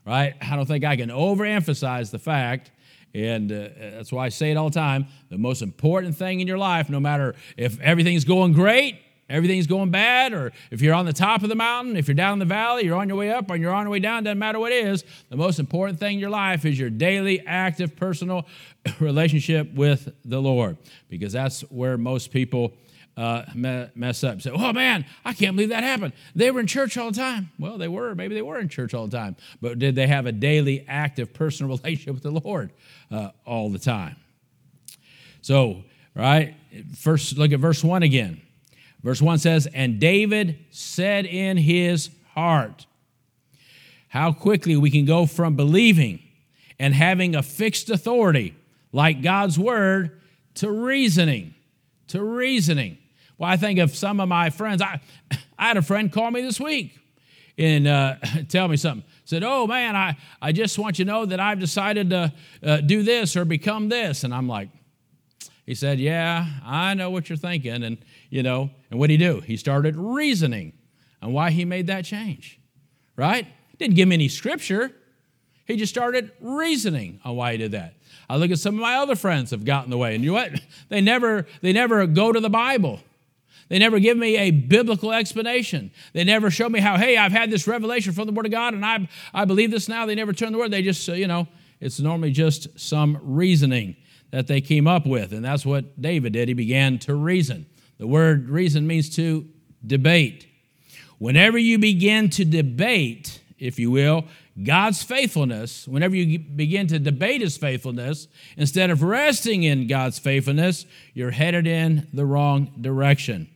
Right? 0.04 0.34
I 0.42 0.56
don't 0.56 0.66
think 0.66 0.84
I 0.84 0.96
can 0.96 1.08
overemphasize 1.08 2.10
the 2.10 2.18
fact, 2.18 2.72
and 3.14 3.50
uh, 3.50 3.68
that's 3.78 4.12
why 4.12 4.26
I 4.26 4.28
say 4.28 4.50
it 4.50 4.56
all 4.56 4.70
the 4.70 4.74
time 4.74 5.06
the 5.30 5.38
most 5.38 5.62
important 5.62 6.16
thing 6.16 6.40
in 6.40 6.48
your 6.48 6.58
life, 6.58 6.90
no 6.90 6.98
matter 6.98 7.36
if 7.56 7.80
everything's 7.80 8.24
going 8.24 8.52
great, 8.52 8.98
everything's 9.30 9.68
going 9.68 9.92
bad, 9.92 10.32
or 10.32 10.50
if 10.72 10.82
you're 10.82 10.94
on 10.94 11.06
the 11.06 11.12
top 11.12 11.44
of 11.44 11.48
the 11.48 11.54
mountain, 11.54 11.96
if 11.96 12.08
you're 12.08 12.16
down 12.16 12.34
in 12.34 12.38
the 12.40 12.44
valley, 12.44 12.84
you're 12.84 12.98
on 12.98 13.08
your 13.08 13.16
way 13.16 13.30
up, 13.30 13.48
or 13.48 13.56
you're 13.56 13.72
on 13.72 13.84
your 13.84 13.92
way 13.92 14.00
down, 14.00 14.24
doesn't 14.24 14.38
matter 14.38 14.58
what 14.58 14.72
it 14.72 14.84
is, 14.84 15.04
the 15.30 15.36
most 15.36 15.60
important 15.60 16.00
thing 16.00 16.14
in 16.14 16.18
your 16.18 16.28
life 16.28 16.64
is 16.64 16.76
your 16.76 16.90
daily, 16.90 17.40
active, 17.46 17.94
personal 17.94 18.46
relationship 18.98 19.72
with 19.72 20.12
the 20.24 20.42
Lord, 20.42 20.76
because 21.08 21.32
that's 21.32 21.60
where 21.70 21.96
most 21.96 22.32
people 22.32 22.74
uh, 23.16 23.44
mess 23.54 24.24
up. 24.24 24.40
Say, 24.42 24.50
oh 24.50 24.72
man, 24.72 25.04
I 25.24 25.32
can't 25.32 25.56
believe 25.56 25.68
that 25.68 25.82
happened. 25.84 26.12
They 26.34 26.50
were 26.50 26.60
in 26.60 26.66
church 26.66 26.96
all 26.96 27.10
the 27.10 27.16
time. 27.16 27.50
Well, 27.58 27.78
they 27.78 27.88
were. 27.88 28.14
Maybe 28.14 28.34
they 28.34 28.42
were 28.42 28.58
in 28.58 28.68
church 28.68 28.94
all 28.94 29.06
the 29.06 29.16
time. 29.16 29.36
But 29.60 29.78
did 29.78 29.94
they 29.94 30.06
have 30.06 30.26
a 30.26 30.32
daily, 30.32 30.84
active, 30.88 31.32
personal 31.32 31.76
relationship 31.76 32.14
with 32.14 32.22
the 32.22 32.30
Lord 32.30 32.72
uh, 33.10 33.30
all 33.46 33.70
the 33.70 33.78
time? 33.78 34.16
So, 35.42 35.84
right, 36.14 36.54
first 36.96 37.36
look 37.38 37.52
at 37.52 37.60
verse 37.60 37.84
1 37.84 38.02
again. 38.02 38.40
Verse 39.02 39.20
1 39.20 39.38
says, 39.38 39.68
And 39.72 40.00
David 40.00 40.58
said 40.70 41.26
in 41.26 41.58
his 41.58 42.10
heart, 42.34 42.86
how 44.08 44.32
quickly 44.32 44.76
we 44.76 44.90
can 44.90 45.04
go 45.04 45.26
from 45.26 45.56
believing 45.56 46.20
and 46.78 46.94
having 46.94 47.34
a 47.34 47.42
fixed 47.42 47.90
authority 47.90 48.54
like 48.92 49.22
God's 49.22 49.58
word 49.58 50.20
to 50.54 50.70
reasoning. 50.70 51.54
To 52.08 52.22
reasoning. 52.22 52.98
Well, 53.38 53.50
I 53.50 53.56
think 53.56 53.78
of 53.78 53.94
some 53.94 54.20
of 54.20 54.28
my 54.28 54.50
friends. 54.50 54.80
I, 54.82 55.00
I 55.58 55.68
had 55.68 55.76
a 55.76 55.82
friend 55.82 56.12
call 56.12 56.30
me 56.30 56.42
this 56.42 56.60
week 56.60 56.98
and 57.58 57.86
uh, 57.86 58.16
tell 58.48 58.68
me 58.68 58.76
something. 58.76 59.08
Said, 59.24 59.42
Oh 59.42 59.66
man, 59.66 59.96
I, 59.96 60.16
I 60.40 60.52
just 60.52 60.78
want 60.78 60.98
you 60.98 61.04
to 61.04 61.10
know 61.10 61.26
that 61.26 61.40
I've 61.40 61.58
decided 61.58 62.10
to 62.10 62.32
uh, 62.62 62.76
do 62.78 63.02
this 63.02 63.36
or 63.36 63.44
become 63.44 63.88
this. 63.88 64.24
And 64.24 64.34
I'm 64.34 64.48
like, 64.48 64.68
He 65.66 65.74
said, 65.74 65.98
Yeah, 65.98 66.46
I 66.64 66.94
know 66.94 67.10
what 67.10 67.28
you're 67.28 67.38
thinking. 67.38 67.82
And, 67.82 67.98
you 68.30 68.42
know, 68.42 68.70
and 68.90 68.98
what 68.98 69.08
did 69.08 69.20
he 69.20 69.26
do? 69.26 69.40
He 69.40 69.56
started 69.56 69.96
reasoning 69.96 70.72
on 71.22 71.32
why 71.32 71.50
he 71.50 71.64
made 71.64 71.86
that 71.86 72.04
change, 72.04 72.60
right? 73.16 73.46
Didn't 73.78 73.96
give 73.96 74.08
me 74.08 74.14
any 74.14 74.28
scripture. 74.28 74.92
He 75.66 75.76
just 75.76 75.92
started 75.92 76.30
reasoning 76.40 77.20
on 77.24 77.36
why 77.36 77.52
he 77.52 77.58
did 77.58 77.72
that. 77.72 77.94
I 78.28 78.36
look 78.36 78.50
at 78.50 78.58
some 78.58 78.74
of 78.74 78.80
my 78.80 78.96
other 78.96 79.16
friends 79.16 79.50
have 79.50 79.64
gotten 79.64 79.90
the 79.90 79.96
way, 79.96 80.14
and 80.14 80.22
you 80.22 80.30
know 80.30 80.36
what? 80.36 80.60
They 80.90 81.00
never, 81.00 81.46
they 81.62 81.72
never 81.72 82.06
go 82.06 82.30
to 82.30 82.40
the 82.40 82.50
Bible. 82.50 83.00
They 83.68 83.78
never 83.78 83.98
give 83.98 84.16
me 84.16 84.36
a 84.36 84.50
biblical 84.50 85.12
explanation. 85.12 85.90
They 86.12 86.24
never 86.24 86.50
show 86.50 86.68
me 86.68 86.80
how, 86.80 86.96
hey, 86.96 87.16
I've 87.16 87.32
had 87.32 87.50
this 87.50 87.66
revelation 87.66 88.12
from 88.12 88.26
the 88.26 88.32
Word 88.32 88.46
of 88.46 88.52
God 88.52 88.74
and 88.74 88.84
I, 88.84 89.08
I 89.32 89.44
believe 89.44 89.70
this 89.70 89.88
now. 89.88 90.06
They 90.06 90.14
never 90.14 90.32
turn 90.32 90.52
the 90.52 90.58
Word. 90.58 90.70
They 90.70 90.82
just, 90.82 91.06
you 91.08 91.26
know, 91.26 91.48
it's 91.80 92.00
normally 92.00 92.30
just 92.30 92.78
some 92.78 93.18
reasoning 93.22 93.96
that 94.30 94.46
they 94.46 94.60
came 94.60 94.86
up 94.86 95.06
with. 95.06 95.32
And 95.32 95.44
that's 95.44 95.64
what 95.64 96.00
David 96.00 96.32
did. 96.32 96.48
He 96.48 96.54
began 96.54 96.98
to 97.00 97.14
reason. 97.14 97.66
The 97.98 98.06
word 98.06 98.48
reason 98.48 98.86
means 98.86 99.14
to 99.16 99.46
debate. 99.86 100.48
Whenever 101.18 101.56
you 101.56 101.78
begin 101.78 102.30
to 102.30 102.44
debate, 102.44 103.40
if 103.58 103.78
you 103.78 103.90
will, 103.90 104.24
God's 104.62 105.02
faithfulness, 105.02 105.86
whenever 105.86 106.14
you 106.16 106.38
begin 106.38 106.86
to 106.88 106.98
debate 106.98 107.40
his 107.40 107.56
faithfulness, 107.56 108.28
instead 108.56 108.90
of 108.90 109.02
resting 109.02 109.62
in 109.62 109.86
God's 109.86 110.18
faithfulness, 110.18 110.86
you're 111.12 111.30
headed 111.30 111.66
in 111.66 112.08
the 112.12 112.26
wrong 112.26 112.72
direction. 112.80 113.48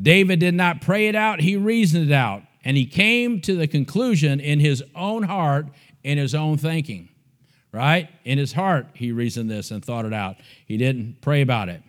David 0.00 0.40
did 0.40 0.54
not 0.54 0.80
pray 0.80 1.08
it 1.08 1.14
out, 1.14 1.40
he 1.40 1.56
reasoned 1.56 2.10
it 2.10 2.14
out. 2.14 2.42
And 2.64 2.76
he 2.76 2.84
came 2.84 3.40
to 3.42 3.54
the 3.54 3.68
conclusion 3.68 4.40
in 4.40 4.58
his 4.58 4.82
own 4.94 5.22
heart, 5.22 5.66
in 6.02 6.18
his 6.18 6.34
own 6.34 6.56
thinking, 6.56 7.08
right? 7.72 8.08
In 8.24 8.38
his 8.38 8.52
heart, 8.52 8.88
he 8.94 9.12
reasoned 9.12 9.50
this 9.50 9.70
and 9.70 9.84
thought 9.84 10.04
it 10.04 10.12
out. 10.12 10.36
He 10.66 10.76
didn't 10.76 11.20
pray 11.20 11.42
about 11.42 11.68
it. 11.68 11.82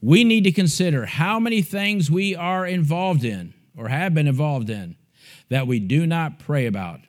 We 0.00 0.24
need 0.24 0.44
to 0.44 0.52
consider 0.52 1.06
how 1.06 1.38
many 1.38 1.60
things 1.60 2.10
we 2.10 2.34
are 2.34 2.66
involved 2.66 3.24
in 3.24 3.52
or 3.76 3.88
have 3.88 4.14
been 4.14 4.26
involved 4.26 4.70
in 4.70 4.96
that 5.48 5.66
we 5.66 5.78
do 5.78 6.06
not 6.06 6.38
pray 6.38 6.66
about. 6.66 7.00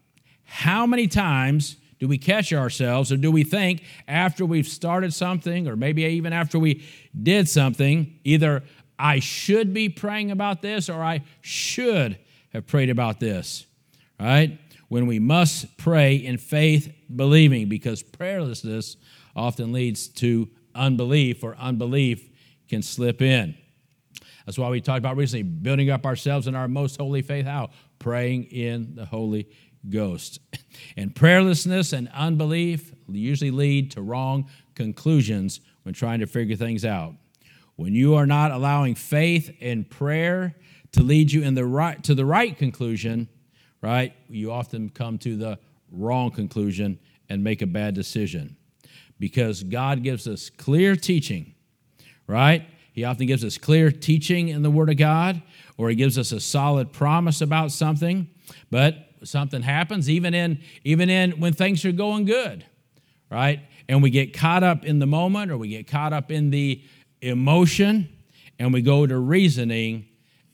How 0.44 0.86
many 0.86 1.08
times 1.08 1.78
do 2.00 2.08
we 2.08 2.18
catch 2.18 2.54
ourselves 2.54 3.12
or 3.12 3.18
do 3.18 3.30
we 3.30 3.44
think 3.44 3.84
after 4.08 4.46
we've 4.46 4.68
started 4.68 5.14
something 5.14 5.68
or 5.68 5.76
maybe 5.76 6.04
even 6.04 6.34
after 6.34 6.58
we 6.58 6.84
did 7.22 7.48
something, 7.48 8.20
either 8.24 8.64
I 9.00 9.20
should 9.20 9.74
be 9.74 9.88
praying 9.88 10.30
about 10.30 10.62
this 10.62 10.90
or 10.90 11.02
I 11.02 11.24
should 11.40 12.20
have 12.52 12.68
prayed 12.68 12.90
about 12.90 13.20
this, 13.22 13.66
right? 14.20 14.60
When 14.90 15.08
we 15.08 15.20
must 15.20 15.78
pray 15.78 16.16
in 16.16 16.38
faith, 16.38 16.94
believing, 17.16 17.70
because 17.70 18.04
prayerlessness 18.04 18.98
often 19.36 19.72
leads 19.72 20.08
to 20.08 20.50
unbelief 20.76 21.44
or 21.44 21.56
unbelief 21.56 22.30
can 22.68 22.82
slip 22.82 23.22
in. 23.22 23.56
That's 24.46 24.58
why 24.58 24.70
we 24.70 24.82
talked 24.82 24.98
about 24.98 25.16
recently 25.16 25.44
building 25.44 25.90
up 25.90 26.06
ourselves 26.06 26.48
in 26.48 26.56
our 26.56 26.68
most 26.68 26.98
holy 26.98 27.22
faith. 27.22 27.46
How? 27.46 27.70
Praying 28.00 28.46
in 28.46 28.96
the 28.96 29.06
Holy 29.06 29.48
Ghost. 29.90 30.40
And 30.96 31.14
prayerlessness 31.14 31.94
and 31.94 32.10
unbelief 32.14 32.94
usually 33.10 33.52
lead 33.52 33.92
to 33.92 34.02
wrong 34.02 34.50
conclusions 34.76 35.60
when 35.84 35.94
trying 35.94 36.20
to 36.20 36.26
figure 36.26 36.56
things 36.56 36.86
out. 36.86 37.16
When 37.80 37.96
you 37.96 38.16
are 38.16 38.26
not 38.26 38.52
allowing 38.52 38.96
faith 38.96 39.56
and 39.62 39.90
prayer 39.90 40.54
to 40.92 41.02
lead 41.02 41.32
you 41.32 41.44
in 41.44 41.54
the 41.54 41.66
right 41.66 42.04
to 42.04 42.14
the 42.14 42.26
right 42.26 42.58
conclusion, 42.58 43.30
right? 43.82 44.14
You 44.28 44.52
often 44.52 44.90
come 44.90 45.18
to 45.20 45.38
the 45.38 45.60
wrong 45.90 46.32
conclusion 46.32 47.00
and 47.30 47.42
make 47.42 47.62
a 47.62 47.66
bad 47.66 47.96
decision. 47.96 48.58
Because 49.18 49.64
God 49.64 50.04
gives 50.04 50.28
us 50.28 50.50
clear 50.50 50.98
teaching, 50.98 51.56
right? 52.28 52.68
He 52.92 53.06
often 53.06 53.28
gives 53.28 53.46
us 53.46 53.58
clear 53.58 53.92
teaching 53.92 54.50
in 54.50 54.62
the 54.62 54.70
Word 54.70 54.90
of 54.90 54.98
God, 54.98 55.42
or 55.78 55.88
He 55.88 55.96
gives 55.96 56.18
us 56.18 56.34
a 56.34 56.42
solid 56.42 56.92
promise 56.92 57.40
about 57.40 57.72
something. 57.72 58.28
But 58.70 59.08
something 59.24 59.62
happens, 59.62 60.10
even 60.10 60.34
in 60.34 60.60
even 60.84 61.10
in 61.10 61.40
when 61.40 61.54
things 61.54 61.86
are 61.86 61.94
going 61.94 62.26
good, 62.26 62.66
right? 63.32 63.62
And 63.88 64.04
we 64.04 64.10
get 64.10 64.34
caught 64.34 64.64
up 64.64 64.84
in 64.84 65.00
the 65.00 65.08
moment, 65.08 65.50
or 65.50 65.58
we 65.58 65.70
get 65.70 65.88
caught 65.88 66.12
up 66.12 66.30
in 66.30 66.50
the 66.50 66.84
emotion, 67.22 68.10
and 68.58 68.74
we 68.74 68.82
go 68.82 69.06
to 69.06 69.18
reasoning 69.18 70.08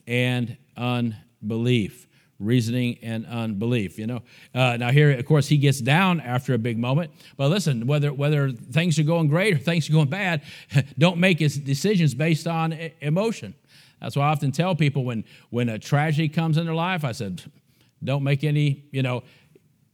and 0.06 0.56
unbelief. 0.76 2.06
Reasoning 2.38 2.98
and 3.00 3.24
unbelief 3.24 3.98
you 3.98 4.06
know? 4.06 4.20
Uh, 4.54 4.76
now 4.76 4.90
here 4.90 5.10
of 5.10 5.24
course 5.24 5.48
he 5.48 5.56
gets 5.56 5.80
down 5.80 6.20
after 6.20 6.52
a 6.52 6.58
big 6.58 6.76
moment 6.78 7.10
but 7.38 7.48
listen 7.48 7.86
whether 7.86 8.12
whether 8.12 8.52
things 8.52 8.98
are 8.98 9.04
going 9.04 9.26
great 9.26 9.54
or 9.54 9.56
things 9.56 9.88
are 9.88 9.94
going 9.94 10.10
bad 10.10 10.42
don't 10.98 11.16
make 11.16 11.38
his 11.38 11.56
decisions 11.56 12.14
based 12.14 12.46
on 12.46 12.74
emotion. 13.00 13.54
That's 14.02 14.16
why 14.16 14.26
i 14.26 14.32
often 14.32 14.52
tell 14.52 14.74
people 14.74 15.02
when 15.02 15.24
when 15.48 15.70
a 15.70 15.78
tragedy 15.78 16.28
comes 16.28 16.58
in 16.58 16.66
their 16.66 16.74
life 16.74 17.04
i 17.04 17.12
said 17.12 17.42
don't 18.04 18.22
make 18.22 18.44
any 18.44 18.84
you 18.90 19.02
know 19.02 19.22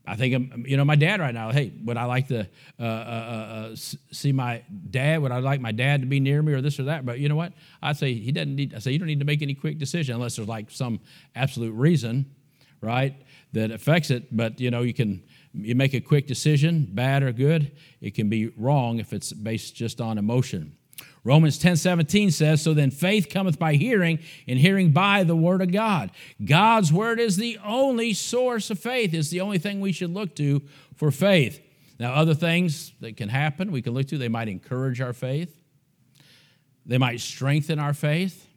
I 0.07 0.17
think, 0.17 0.35
um, 0.35 0.65
you 0.67 0.77
know, 0.77 0.85
my 0.85 0.97
dad 0.97 1.21
right 1.21 1.33
now, 1.33 1.53
hey, 1.53 1.73
would 1.85 1.97
I 1.97 2.05
like 2.07 2.29
to 2.29 2.41
uh, 2.81 2.83
uh, 2.83 2.87
uh, 2.87 3.73
uh 3.73 3.77
see 3.77 4.33
my 4.33 4.63
dad? 4.91 5.23
Would 5.23 5.31
I 5.31 5.39
like 5.39 5.61
my 5.61 5.71
dad 5.71 6.01
to 6.01 6.07
be 6.07 6.19
near 6.19 6.43
me 6.43 6.53
or 6.53 6.61
this 6.61 6.81
or 6.81 6.85
that? 6.85 7.07
But 7.07 7.21
you 7.21 7.29
know 7.29 7.37
what? 7.37 7.53
I 7.81 7.93
say 7.93 8.15
he 8.15 8.33
doesn't 8.33 8.57
need, 8.57 8.75
I 8.75 8.81
say 8.81 8.91
you 8.91 8.99
don't 8.99 9.07
need 9.07 9.21
to 9.21 9.25
make 9.25 9.43
any 9.43 9.55
quick 9.55 9.79
decision 9.79 10.17
unless 10.17 10.37
there's 10.37 10.49
like 10.49 10.71
some 10.71 11.01
absolute 11.37 11.73
reason, 11.73 12.35
right, 12.81 13.15
that 13.53 13.71
affects 13.71 14.11
it. 14.11 14.37
But, 14.37 14.59
you 14.59 14.73
know, 14.73 14.83
you 14.83 14.93
can, 14.93 15.23
you 15.55 15.77
make 15.77 15.95
a 15.95 16.01
quick 16.01 16.27
decision, 16.27 16.89
bad 16.91 17.23
or 17.23 17.31
good. 17.31 17.71
It 18.01 18.15
can 18.15 18.29
be 18.29 18.49
wrong 18.57 18.99
if 18.99 19.13
it's 19.13 19.33
based 19.33 19.77
just 19.77 20.01
on 20.01 20.19
emotion. 20.19 20.77
Romans 21.25 21.57
10 21.59 21.77
17 21.77 22.31
says, 22.31 22.63
So 22.63 22.75
then 22.75 22.91
faith 22.91 23.29
cometh 23.29 23.59
by 23.59 23.75
hearing, 23.75 24.19
and 24.49 24.59
hearing 24.59 24.91
by 24.91 25.23
the 25.23 25.37
word 25.37 25.63
of 25.63 25.71
God. 25.71 26.11
God's 26.45 26.93
word 26.93 27.21
is 27.21 27.37
the 27.37 27.59
only 27.65 28.13
source 28.13 28.71
of 28.71 28.79
faith, 28.79 29.15
it's 29.15 29.31
the 29.31 29.41
only 29.41 29.59
thing 29.59 29.81
we 29.81 29.93
should 29.93 30.13
look 30.13 30.35
to 30.37 30.63
for 30.97 31.11
faith. 31.11 31.61
Now, 31.99 32.15
other 32.15 32.35
things 32.35 32.93
that 33.01 33.17
can 33.17 33.29
happen, 33.29 33.71
we 33.71 33.83
can 33.83 33.95
look 33.95 34.09
to, 34.09 34.19
they 34.19 34.29
might 34.29 34.49
encourage 34.49 35.01
our 35.01 35.13
faith, 35.13 35.57
they 36.85 36.99
might 36.99 37.21
strengthen 37.21 37.79
our 37.79 37.95
faith, 37.95 38.49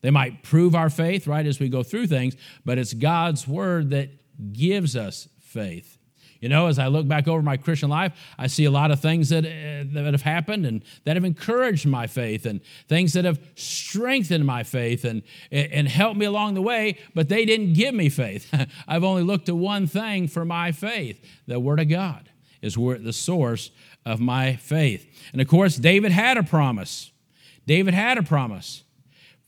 they 0.00 0.10
might 0.10 0.42
prove 0.42 0.74
our 0.74 0.88
faith, 0.88 1.26
right, 1.26 1.44
as 1.44 1.60
we 1.60 1.68
go 1.68 1.82
through 1.82 2.06
things, 2.06 2.34
but 2.64 2.78
it's 2.78 2.94
God's 2.94 3.46
word 3.46 3.90
that 3.90 4.10
gives 4.52 4.96
us 4.96 5.28
faith. 5.40 5.98
You 6.42 6.48
know, 6.48 6.66
as 6.66 6.80
I 6.80 6.88
look 6.88 7.06
back 7.06 7.28
over 7.28 7.40
my 7.40 7.56
Christian 7.56 7.88
life, 7.88 8.12
I 8.36 8.48
see 8.48 8.64
a 8.64 8.70
lot 8.70 8.90
of 8.90 9.00
things 9.00 9.28
that, 9.28 9.44
uh, 9.44 9.84
that 9.94 10.12
have 10.12 10.22
happened 10.22 10.66
and 10.66 10.82
that 11.04 11.14
have 11.14 11.24
encouraged 11.24 11.86
my 11.86 12.08
faith 12.08 12.46
and 12.46 12.60
things 12.88 13.12
that 13.12 13.24
have 13.24 13.38
strengthened 13.54 14.44
my 14.44 14.64
faith 14.64 15.04
and, 15.04 15.22
and 15.52 15.86
helped 15.86 16.18
me 16.18 16.26
along 16.26 16.54
the 16.54 16.60
way, 16.60 16.98
but 17.14 17.28
they 17.28 17.44
didn't 17.44 17.74
give 17.74 17.94
me 17.94 18.08
faith. 18.08 18.52
I've 18.88 19.04
only 19.04 19.22
looked 19.22 19.46
to 19.46 19.54
one 19.54 19.86
thing 19.86 20.26
for 20.26 20.44
my 20.44 20.72
faith 20.72 21.24
the 21.46 21.60
Word 21.60 21.78
of 21.78 21.88
God 21.88 22.28
is 22.60 22.76
where 22.76 22.98
the 22.98 23.12
source 23.12 23.70
of 24.04 24.18
my 24.18 24.56
faith. 24.56 25.06
And 25.32 25.40
of 25.40 25.46
course, 25.46 25.76
David 25.76 26.10
had 26.10 26.36
a 26.36 26.42
promise. 26.42 27.12
David 27.68 27.94
had 27.94 28.18
a 28.18 28.22
promise. 28.24 28.82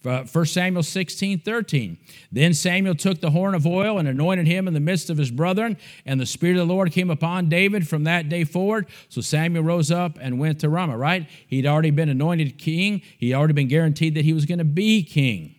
Uh, 0.06 0.24
1 0.24 0.46
Samuel 0.46 0.82
16, 0.82 1.40
13. 1.40 1.98
Then 2.30 2.52
Samuel 2.52 2.94
took 2.94 3.20
the 3.20 3.30
horn 3.30 3.54
of 3.54 3.66
oil 3.66 3.98
and 3.98 4.06
anointed 4.06 4.46
him 4.46 4.68
in 4.68 4.74
the 4.74 4.80
midst 4.80 5.08
of 5.08 5.16
his 5.16 5.30
brethren, 5.30 5.78
and 6.04 6.20
the 6.20 6.26
Spirit 6.26 6.58
of 6.58 6.68
the 6.68 6.74
Lord 6.74 6.92
came 6.92 7.10
upon 7.10 7.48
David 7.48 7.88
from 7.88 8.04
that 8.04 8.28
day 8.28 8.44
forward. 8.44 8.86
So 9.08 9.20
Samuel 9.20 9.64
rose 9.64 9.90
up 9.90 10.18
and 10.20 10.38
went 10.38 10.60
to 10.60 10.68
Ramah, 10.68 10.98
right? 10.98 11.28
He'd 11.46 11.66
already 11.66 11.90
been 11.90 12.08
anointed 12.08 12.58
king, 12.58 13.00
he'd 13.18 13.34
already 13.34 13.54
been 13.54 13.68
guaranteed 13.68 14.14
that 14.14 14.24
he 14.24 14.32
was 14.32 14.44
going 14.44 14.58
to 14.58 14.64
be 14.64 15.02
king. 15.02 15.54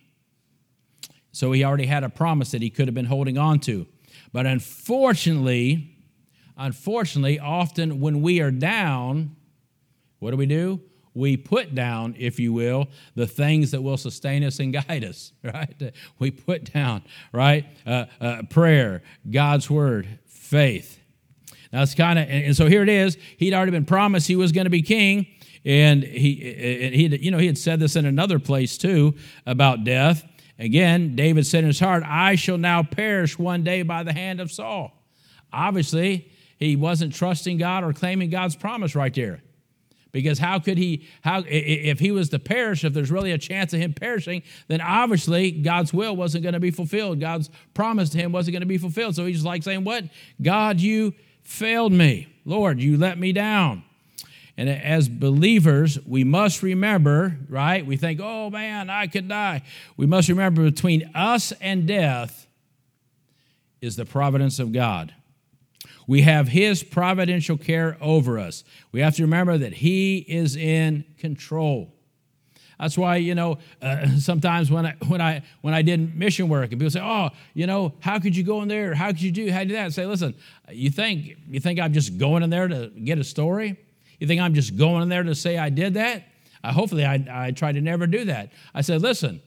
So 1.32 1.52
he 1.52 1.64
already 1.64 1.86
had 1.86 2.04
a 2.04 2.08
promise 2.08 2.52
that 2.52 2.62
he 2.62 2.70
could 2.70 2.88
have 2.88 2.94
been 2.94 3.06
holding 3.06 3.36
on 3.36 3.58
to. 3.60 3.86
But 4.32 4.46
unfortunately, 4.46 5.96
unfortunately, 6.56 7.38
often 7.38 8.00
when 8.00 8.22
we 8.22 8.40
are 8.40 8.50
down, 8.50 9.36
what 10.18 10.30
do 10.30 10.36
we 10.36 10.46
do? 10.46 10.80
We 11.16 11.36
put 11.36 11.74
down, 11.74 12.14
if 12.18 12.38
you 12.38 12.52
will, 12.52 12.88
the 13.14 13.26
things 13.26 13.70
that 13.70 13.82
will 13.82 13.96
sustain 13.96 14.44
us 14.44 14.60
and 14.60 14.72
guide 14.86 15.02
us, 15.02 15.32
right? 15.42 15.92
We 16.18 16.30
put 16.30 16.72
down, 16.72 17.02
right? 17.32 17.64
Uh, 17.86 18.04
uh, 18.20 18.42
prayer, 18.50 19.02
God's 19.28 19.70
word, 19.70 20.06
faith. 20.26 21.00
Now 21.72 21.82
it's 21.82 21.94
kind 21.94 22.18
of, 22.18 22.28
and 22.28 22.54
so 22.54 22.66
here 22.66 22.82
it 22.82 22.88
is. 22.88 23.16
He'd 23.38 23.54
already 23.54 23.72
been 23.72 23.86
promised 23.86 24.28
he 24.28 24.36
was 24.36 24.52
going 24.52 24.66
to 24.66 24.70
be 24.70 24.82
king, 24.82 25.26
and 25.64 26.04
he, 26.04 26.84
and 26.84 26.94
he, 26.94 27.06
you 27.16 27.30
know, 27.30 27.38
he 27.38 27.46
had 27.46 27.58
said 27.58 27.80
this 27.80 27.96
in 27.96 28.04
another 28.04 28.38
place 28.38 28.78
too 28.78 29.14
about 29.46 29.84
death. 29.84 30.22
Again, 30.58 31.16
David 31.16 31.46
said 31.46 31.64
in 31.64 31.68
his 31.68 31.80
heart, 31.80 32.02
"I 32.06 32.36
shall 32.36 32.56
now 32.56 32.82
perish 32.82 33.38
one 33.38 33.64
day 33.64 33.82
by 33.82 34.04
the 34.04 34.12
hand 34.12 34.40
of 34.40 34.52
Saul." 34.52 34.92
Obviously, 35.52 36.30
he 36.56 36.76
wasn't 36.76 37.14
trusting 37.14 37.58
God 37.58 37.84
or 37.84 37.92
claiming 37.92 38.30
God's 38.30 38.56
promise 38.56 38.94
right 38.94 39.12
there. 39.12 39.42
Because 40.16 40.38
how 40.38 40.58
could 40.58 40.78
he, 40.78 41.06
how, 41.20 41.44
if 41.46 41.98
he 41.98 42.10
was 42.10 42.30
to 42.30 42.38
perish, 42.38 42.84
if 42.84 42.94
there's 42.94 43.10
really 43.10 43.32
a 43.32 43.38
chance 43.38 43.74
of 43.74 43.80
him 43.80 43.92
perishing, 43.92 44.42
then 44.66 44.80
obviously 44.80 45.50
God's 45.50 45.92
will 45.92 46.16
wasn't 46.16 46.42
going 46.42 46.54
to 46.54 46.58
be 46.58 46.70
fulfilled. 46.70 47.20
God's 47.20 47.50
promise 47.74 48.08
to 48.08 48.16
him 48.16 48.32
wasn't 48.32 48.54
going 48.54 48.62
to 48.62 48.66
be 48.66 48.78
fulfilled. 48.78 49.14
So 49.14 49.26
he's 49.26 49.44
like 49.44 49.62
saying, 49.62 49.84
What? 49.84 50.04
God, 50.40 50.80
you 50.80 51.12
failed 51.42 51.92
me. 51.92 52.28
Lord, 52.46 52.80
you 52.80 52.96
let 52.96 53.18
me 53.18 53.34
down. 53.34 53.84
And 54.56 54.70
as 54.70 55.06
believers, 55.06 55.98
we 56.06 56.24
must 56.24 56.62
remember, 56.62 57.36
right? 57.50 57.84
We 57.84 57.98
think, 57.98 58.18
oh 58.22 58.48
man, 58.48 58.88
I 58.88 59.08
could 59.08 59.28
die. 59.28 59.64
We 59.98 60.06
must 60.06 60.30
remember 60.30 60.62
between 60.62 61.10
us 61.14 61.52
and 61.60 61.86
death 61.86 62.46
is 63.82 63.96
the 63.96 64.06
providence 64.06 64.58
of 64.58 64.72
God. 64.72 65.12
We 66.06 66.22
have 66.22 66.48
His 66.48 66.82
providential 66.82 67.56
care 67.56 67.96
over 68.00 68.38
us. 68.38 68.64
We 68.92 69.00
have 69.00 69.16
to 69.16 69.22
remember 69.22 69.58
that 69.58 69.74
He 69.74 70.18
is 70.18 70.56
in 70.56 71.04
control. 71.18 71.92
That's 72.78 72.98
why 72.98 73.16
you 73.16 73.34
know 73.34 73.58
uh, 73.80 74.08
sometimes 74.18 74.70
when 74.70 74.86
I 74.86 74.94
when 75.06 75.20
I 75.20 75.42
when 75.62 75.74
I 75.74 75.82
did 75.82 76.16
mission 76.16 76.48
work 76.48 76.70
and 76.70 76.80
people 76.80 76.90
say, 76.90 77.00
"Oh, 77.02 77.30
you 77.54 77.66
know, 77.66 77.94
how 78.00 78.18
could 78.18 78.36
you 78.36 78.44
go 78.44 78.62
in 78.62 78.68
there? 78.68 78.94
How 78.94 79.08
could 79.08 79.22
you 79.22 79.32
do? 79.32 79.50
How 79.50 79.64
do 79.64 79.72
that?" 79.72 79.86
I 79.86 79.88
say, 79.88 80.06
"Listen, 80.06 80.34
you 80.70 80.90
think 80.90 81.36
you 81.48 81.60
think 81.60 81.80
I'm 81.80 81.92
just 81.92 82.18
going 82.18 82.42
in 82.42 82.50
there 82.50 82.68
to 82.68 82.88
get 82.88 83.18
a 83.18 83.24
story? 83.24 83.76
You 84.20 84.26
think 84.26 84.40
I'm 84.40 84.54
just 84.54 84.76
going 84.76 85.02
in 85.02 85.08
there 85.08 85.22
to 85.22 85.34
say 85.34 85.58
I 85.58 85.70
did 85.70 85.94
that? 85.94 86.24
Uh, 86.62 86.72
hopefully, 86.72 87.04
I 87.04 87.24
I 87.30 87.50
try 87.50 87.72
to 87.72 87.80
never 87.80 88.06
do 88.06 88.26
that." 88.26 88.52
I 88.74 88.82
said, 88.82 89.02
"Listen, 89.02 89.40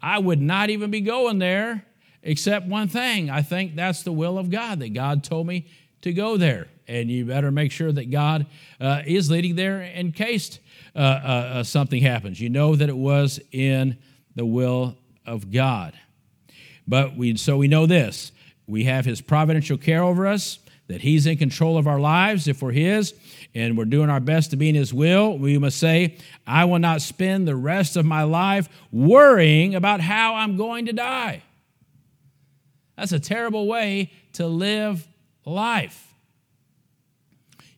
I 0.00 0.18
would 0.18 0.40
not 0.40 0.70
even 0.70 0.90
be 0.90 1.00
going 1.00 1.38
there 1.38 1.84
except 2.22 2.66
one 2.66 2.88
thing. 2.88 3.30
I 3.30 3.42
think 3.42 3.74
that's 3.74 4.02
the 4.02 4.12
will 4.12 4.38
of 4.38 4.50
God 4.50 4.80
that 4.80 4.92
God 4.92 5.24
told 5.24 5.46
me 5.46 5.66
to 6.02 6.12
go 6.12 6.36
there. 6.36 6.68
And 6.86 7.10
you 7.10 7.26
better 7.26 7.50
make 7.50 7.70
sure 7.70 7.92
that 7.92 8.10
God 8.10 8.46
uh, 8.80 9.02
is 9.06 9.30
leading 9.30 9.56
there 9.56 9.82
in 9.82 10.12
case 10.12 10.58
uh, 10.94 10.98
uh, 10.98 11.02
uh, 11.02 11.62
something 11.62 12.02
happens. 12.02 12.40
You 12.40 12.48
know 12.48 12.74
that 12.76 12.88
it 12.88 12.96
was 12.96 13.40
in 13.52 13.98
the 14.34 14.46
will 14.46 14.96
of 15.26 15.50
God. 15.50 15.92
But 16.86 17.16
we, 17.16 17.36
so 17.36 17.56
we 17.58 17.68
know 17.68 17.86
this 17.86 18.32
we 18.66 18.84
have 18.84 19.04
His 19.04 19.20
providential 19.20 19.78
care 19.78 20.02
over 20.02 20.26
us, 20.26 20.58
that 20.88 21.02
He's 21.02 21.26
in 21.26 21.36
control 21.36 21.78
of 21.78 21.86
our 21.86 22.00
lives 22.00 22.48
if 22.48 22.62
we're 22.62 22.72
His, 22.72 23.14
and 23.54 23.76
we're 23.76 23.84
doing 23.84 24.10
our 24.10 24.20
best 24.20 24.50
to 24.50 24.56
be 24.56 24.68
in 24.68 24.74
His 24.74 24.92
will. 24.92 25.38
We 25.38 25.58
must 25.58 25.78
say, 25.78 26.16
I 26.46 26.64
will 26.64 26.78
not 26.78 27.02
spend 27.02 27.46
the 27.46 27.56
rest 27.56 27.96
of 27.96 28.04
my 28.04 28.22
life 28.22 28.68
worrying 28.90 29.74
about 29.74 30.00
how 30.00 30.34
I'm 30.34 30.56
going 30.56 30.86
to 30.86 30.92
die. 30.92 31.42
That's 32.96 33.12
a 33.12 33.20
terrible 33.20 33.66
way 33.66 34.12
to 34.34 34.46
live 34.46 35.06
life. 35.44 36.14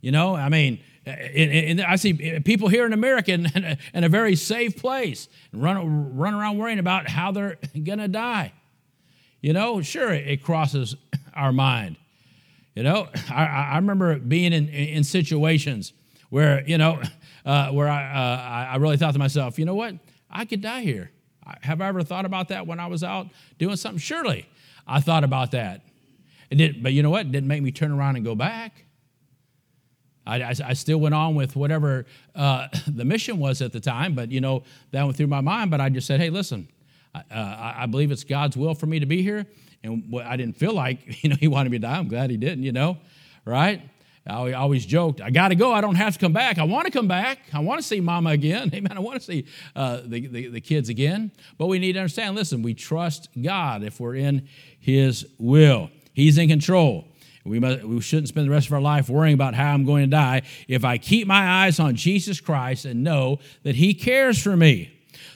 You 0.01 0.13
know, 0.13 0.35
I 0.35 0.49
mean, 0.49 0.81
I 1.07 1.97
see 1.97 2.41
people 2.41 2.69
here 2.69 2.87
in 2.87 2.93
America 2.93 3.33
in, 3.33 3.47
in 3.95 4.05
a 4.05 4.09
very 4.09 4.37
safe 4.37 4.77
place 4.77 5.29
run, 5.53 6.17
run 6.17 6.35
around 6.35 6.59
worrying 6.59 6.79
about 6.79 7.09
how 7.09 7.33
they're 7.33 7.59
going 7.85 7.99
to 7.99 8.09
die. 8.09 8.53
You 9.41 9.53
know, 9.53 9.81
sure, 9.81 10.13
it 10.13 10.43
crosses 10.43 10.97
our 11.35 11.53
mind. 11.53 11.97
You 12.75 12.83
know, 12.83 13.09
I, 13.31 13.45
I 13.45 13.77
remember 13.77 14.19
being 14.19 14.53
in, 14.53 14.69
in 14.69 15.05
situations 15.05 15.93
where, 16.29 16.63
you 16.67 16.79
know, 16.79 17.01
uh, 17.45 17.71
where 17.71 17.89
I, 17.89 18.05
uh, 18.05 18.73
I 18.73 18.77
really 18.77 18.97
thought 18.97 19.13
to 19.15 19.19
myself, 19.19 19.59
you 19.59 19.65
know 19.65 19.75
what? 19.75 19.95
I 20.31 20.45
could 20.45 20.61
die 20.61 20.83
here. 20.83 21.11
Have 21.63 21.81
I 21.81 21.89
ever 21.89 22.03
thought 22.03 22.25
about 22.25 22.49
that 22.49 22.67
when 22.67 22.79
I 22.79 22.87
was 22.87 23.03
out 23.03 23.27
doing 23.59 23.77
something? 23.77 23.99
Surely 23.99 24.49
I 24.87 25.01
thought 25.01 25.25
about 25.25 25.51
that. 25.53 25.83
It 26.51 26.57
didn't, 26.57 26.83
but 26.83 26.93
you 26.93 27.03
know 27.03 27.11
what? 27.11 27.27
It 27.27 27.33
didn't 27.33 27.49
make 27.49 27.63
me 27.63 27.71
turn 27.71 27.93
around 27.93 28.17
and 28.17 28.25
go 28.25 28.35
back. 28.35 28.85
I, 30.27 30.43
I, 30.43 30.55
I 30.65 30.73
still 30.75 30.99
went 30.99 31.15
on 31.15 31.35
with 31.35 31.57
whatever 31.57 32.07
uh, 32.35 32.69
the 32.87 33.05
mission 33.05 33.39
was 33.39 33.63
at 33.63 33.73
the 33.73 33.81
time, 33.81 34.15
but 34.15 34.31
you 34.31 34.41
know, 34.41 34.65
that 34.91 35.05
went 35.05 35.17
through 35.17 35.29
my 35.29 35.41
mind. 35.41 35.71
But 35.71 35.81
I 35.81 35.89
just 35.89 36.07
said, 36.07 36.21
hey, 36.21 36.31
listen, 36.31 36.69
uh, 37.15 37.21
I 37.31 37.87
believe 37.87 38.11
it's 38.11 38.25
God's 38.25 38.57
will 38.57 38.75
for 38.75 38.87
me 38.87 39.01
to 39.01 39.07
be 39.07 39.23
here. 39.23 39.47
And 39.83 40.15
I 40.25 40.37
didn't 40.37 40.57
feel 40.57 40.75
like, 40.75 40.99
you 41.23 41.31
know, 41.31 41.37
he 41.37 41.49
wanted 41.49 41.71
me 41.71 41.79
to 41.79 41.87
die. 41.87 41.99
I'm 41.99 42.09
glad 42.09 42.31
he 42.31 42.37
didn't, 42.37 42.65
you 42.65 42.73
know, 42.73 42.99
right? 43.45 43.83
I 44.27 44.53
always 44.53 44.85
joked, 44.85 45.21
I 45.21 45.31
got 45.31 45.49
to 45.49 45.55
go. 45.55 45.73
I 45.73 45.81
don't 45.81 45.95
have 45.95 46.13
to 46.13 46.19
come 46.19 46.33
back. 46.33 46.59
I 46.59 46.65
want 46.65 46.85
to 46.85 46.93
come 46.93 47.09
back. 47.09 47.39
I 47.53 47.61
want 47.61 47.81
to 47.81 47.87
see 47.87 48.01
mama 48.01 48.31
again. 48.31 48.71
Amen. 48.75 48.93
I 48.93 49.01
want 49.01 49.19
to 49.19 49.25
see 49.25 49.47
uh, 49.75 50.03
the, 50.05 50.27
the, 50.27 50.49
the 50.49 50.61
kids 50.61 50.89
again. 50.89 51.33
But 51.59 51.67
we 51.67 51.79
need 51.79 51.95
to 51.95 52.01
understand 52.01 52.37
listen, 52.37 52.63
we 52.63 52.75
trust 52.75 53.29
God 53.41 53.83
if 53.83 53.99
we're 53.99 54.17
in 54.17 54.47
his 54.79 55.27
will. 55.39 55.91
He's 56.13 56.39
in 56.39 56.49
control. 56.49 57.07
We, 57.45 57.59
must, 57.59 57.85
we 57.85 58.01
shouldn't 58.01 58.29
spend 58.29 58.47
the 58.47 58.51
rest 58.51 58.67
of 58.67 58.75
our 58.75 58.81
life 58.81 59.09
worrying 59.09 59.35
about 59.35 59.55
how 59.55 59.73
I'm 59.73 59.85
going 59.85 60.05
to 60.05 60.11
die 60.11 60.43
if 60.69 60.85
I 60.85 60.99
keep 60.99 61.27
my 61.27 61.65
eyes 61.65 61.81
on 61.81 61.97
Jesus 61.97 62.41
Christ 62.41 62.85
and 62.85 63.03
know 63.03 63.39
that 63.63 63.77
He 63.77 63.95
cares 63.95 64.41
for 64.41 64.57
me. 64.57 64.93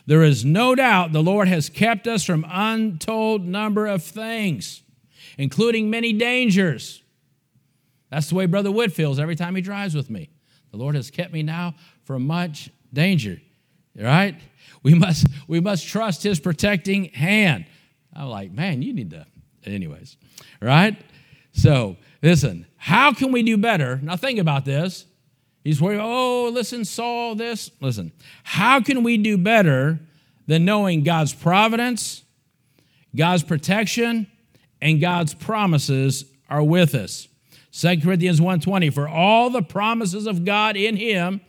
There 0.06 0.22
is 0.22 0.44
no 0.44 0.74
doubt 0.74 1.12
the 1.12 1.22
Lord 1.22 1.48
has 1.48 1.70
kept 1.70 2.06
us 2.06 2.24
from 2.24 2.44
untold 2.48 3.46
number 3.46 3.86
of 3.86 4.02
things, 4.02 4.82
including 5.38 5.88
many 5.88 6.12
dangers. 6.12 7.02
That's 8.10 8.28
the 8.28 8.34
way 8.34 8.46
Brother 8.46 8.70
Wood 8.70 8.92
feels 8.92 9.18
every 9.18 9.34
time 9.34 9.56
he 9.56 9.62
drives 9.62 9.94
with 9.94 10.10
me. 10.10 10.28
The 10.70 10.76
Lord 10.76 10.94
has 10.94 11.10
kept 11.10 11.32
me 11.32 11.42
now 11.42 11.74
from 12.04 12.26
much 12.26 12.70
danger. 12.92 13.40
Right? 13.98 14.36
We 14.82 14.94
must 14.94 15.26
we 15.48 15.60
must 15.60 15.86
trust 15.86 16.22
his 16.22 16.38
protecting 16.38 17.06
hand. 17.06 17.66
I'm 18.14 18.28
like, 18.28 18.52
man, 18.52 18.82
you 18.82 18.92
need 18.92 19.10
to 19.10 19.26
anyways. 19.64 20.16
Right? 20.64 20.96
So, 21.52 21.96
listen, 22.22 22.66
how 22.76 23.12
can 23.12 23.32
we 23.32 23.42
do 23.42 23.56
better? 23.56 24.00
Now, 24.02 24.16
think 24.16 24.38
about 24.38 24.64
this. 24.64 25.06
He's 25.62 25.80
worried, 25.80 26.00
oh, 26.00 26.50
listen, 26.52 26.84
Saul, 26.84 27.34
this. 27.34 27.70
Listen, 27.80 28.12
how 28.42 28.80
can 28.80 29.02
we 29.02 29.16
do 29.16 29.38
better 29.38 30.00
than 30.46 30.64
knowing 30.64 31.04
God's 31.04 31.32
providence, 31.32 32.22
God's 33.16 33.42
protection, 33.42 34.26
and 34.82 35.00
God's 35.00 35.32
promises 35.34 36.26
are 36.50 36.62
with 36.62 36.94
us? 36.94 37.28
2 37.74 38.02
Corinthians 38.02 38.40
1:20 38.40 38.92
for 38.92 39.08
all 39.08 39.50
the 39.50 39.62
promises 39.62 40.26
of 40.28 40.44
God 40.44 40.76
in 40.76 40.96
him 40.96 41.40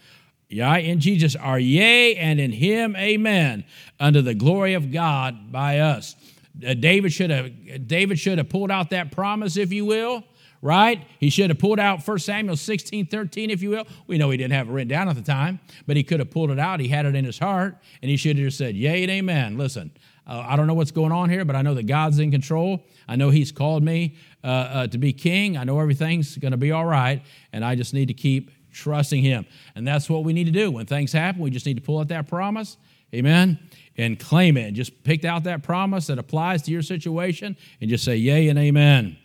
yeah 0.50 0.76
in 0.78 1.00
Jesus 1.00 1.36
are 1.36 1.60
yea 1.60 2.16
and 2.16 2.40
in 2.40 2.52
him 2.52 2.96
amen 2.96 3.64
unto 4.00 4.22
the 4.22 4.34
glory 4.34 4.74
of 4.74 4.92
God 4.92 5.52
by 5.52 5.78
us 5.78 6.16
David 6.60 7.12
should 7.12 7.30
have 7.30 7.88
David 7.88 8.20
should 8.20 8.38
have 8.38 8.50
pulled 8.50 8.72
out 8.72 8.90
that 8.92 9.12
promise, 9.12 9.58
if 9.58 9.74
you 9.74 9.86
will, 9.86 10.24
right? 10.62 11.06
He 11.20 11.30
should 11.30 11.50
have 11.50 11.60
pulled 11.60 11.80
out 11.80 12.06
1 12.08 12.20
Samuel 12.20 12.56
16, 12.56 13.08
13, 13.08 13.50
if 13.50 13.62
you 13.62 13.72
will. 13.72 13.86
We 14.08 14.18
know 14.18 14.30
he 14.30 14.38
didn't 14.38 14.54
have 14.54 14.70
it 14.70 14.72
written 14.72 14.88
down 14.88 15.10
at 15.10 15.16
the 15.16 15.22
time, 15.22 15.60
but 15.86 15.98
he 15.98 16.04
could 16.04 16.20
have 16.20 16.32
pulled 16.32 16.52
it 16.52 16.60
out. 16.60 16.80
He 16.80 16.88
had 16.88 17.06
it 17.06 17.16
in 17.16 17.26
his 17.26 17.40
heart, 17.40 17.78
and 18.02 18.10
he 18.10 18.18
should 18.18 18.38
have 18.38 18.46
just 18.46 18.58
said, 18.58 18.76
Yea 18.76 19.04
and 19.04 19.12
amen. 19.12 19.58
Listen, 19.58 19.92
uh, 20.28 20.44
I 20.48 20.56
don't 20.56 20.68
know 20.68 20.74
what's 20.74 20.92
going 20.92 21.12
on 21.12 21.30
here, 21.30 21.46
but 21.46 21.56
I 21.56 21.62
know 21.62 21.74
that 21.74 21.88
God's 21.88 22.20
in 22.20 22.32
control. 22.32 22.84
I 23.08 23.16
know 23.16 23.30
He's 23.30 23.52
called 23.52 23.84
me 23.84 24.16
uh, 24.44 24.48
uh, 24.48 24.88
to 24.88 24.98
be 24.98 25.14
king. 25.14 25.58
I 25.58 25.66
know 25.66 25.80
everything's 25.80 26.38
going 26.38 26.52
to 26.52 26.58
be 26.58 26.72
all 26.72 26.86
right, 26.86 27.22
and 27.54 27.64
I 27.64 27.76
just 27.76 27.94
need 27.94 28.08
to 28.08 28.14
keep 28.14 28.50
trusting 28.72 29.22
Him. 29.22 29.46
And 29.76 29.88
that's 29.88 30.10
what 30.10 30.24
we 30.24 30.34
need 30.34 30.46
to 30.46 30.52
do. 30.52 30.72
When 30.72 30.86
things 30.86 31.12
happen, 31.12 31.42
we 31.42 31.50
just 31.50 31.66
need 31.66 31.76
to 31.76 31.82
pull 31.84 32.00
out 32.00 32.08
that 32.08 32.28
promise. 32.28 32.78
Amen 33.14 33.60
and 33.98 34.20
claim 34.20 34.58
it. 34.58 34.68
And 34.68 34.76
Just 34.76 35.04
pick 35.04 35.24
out 35.26 35.44
that 35.44 35.64
promise 35.64 36.08
that 36.08 36.20
applies 36.20 36.62
to 36.64 36.72
your 36.72 36.82
situation 36.82 37.58
and 37.82 37.90
just 37.90 38.04
say, 38.04 38.16
Yay 38.16 38.50
and 38.50 38.60
Amen. 38.60 39.18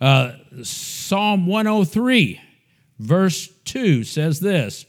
Uh, 0.00 0.32
Psalm 0.62 1.46
103, 1.46 2.40
verse 2.98 3.48
2 3.64 4.04
says 4.04 4.40
this 4.40 4.86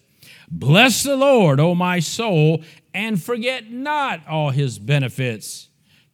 Bless 0.52 1.04
the 1.04 1.16
Lord, 1.16 1.60
O 1.60 1.76
my 1.76 2.00
soul, 2.00 2.64
and 2.94 3.22
forget 3.22 3.72
not 3.72 4.28
all 4.28 4.52
his 4.52 4.78
benefits 4.80 5.70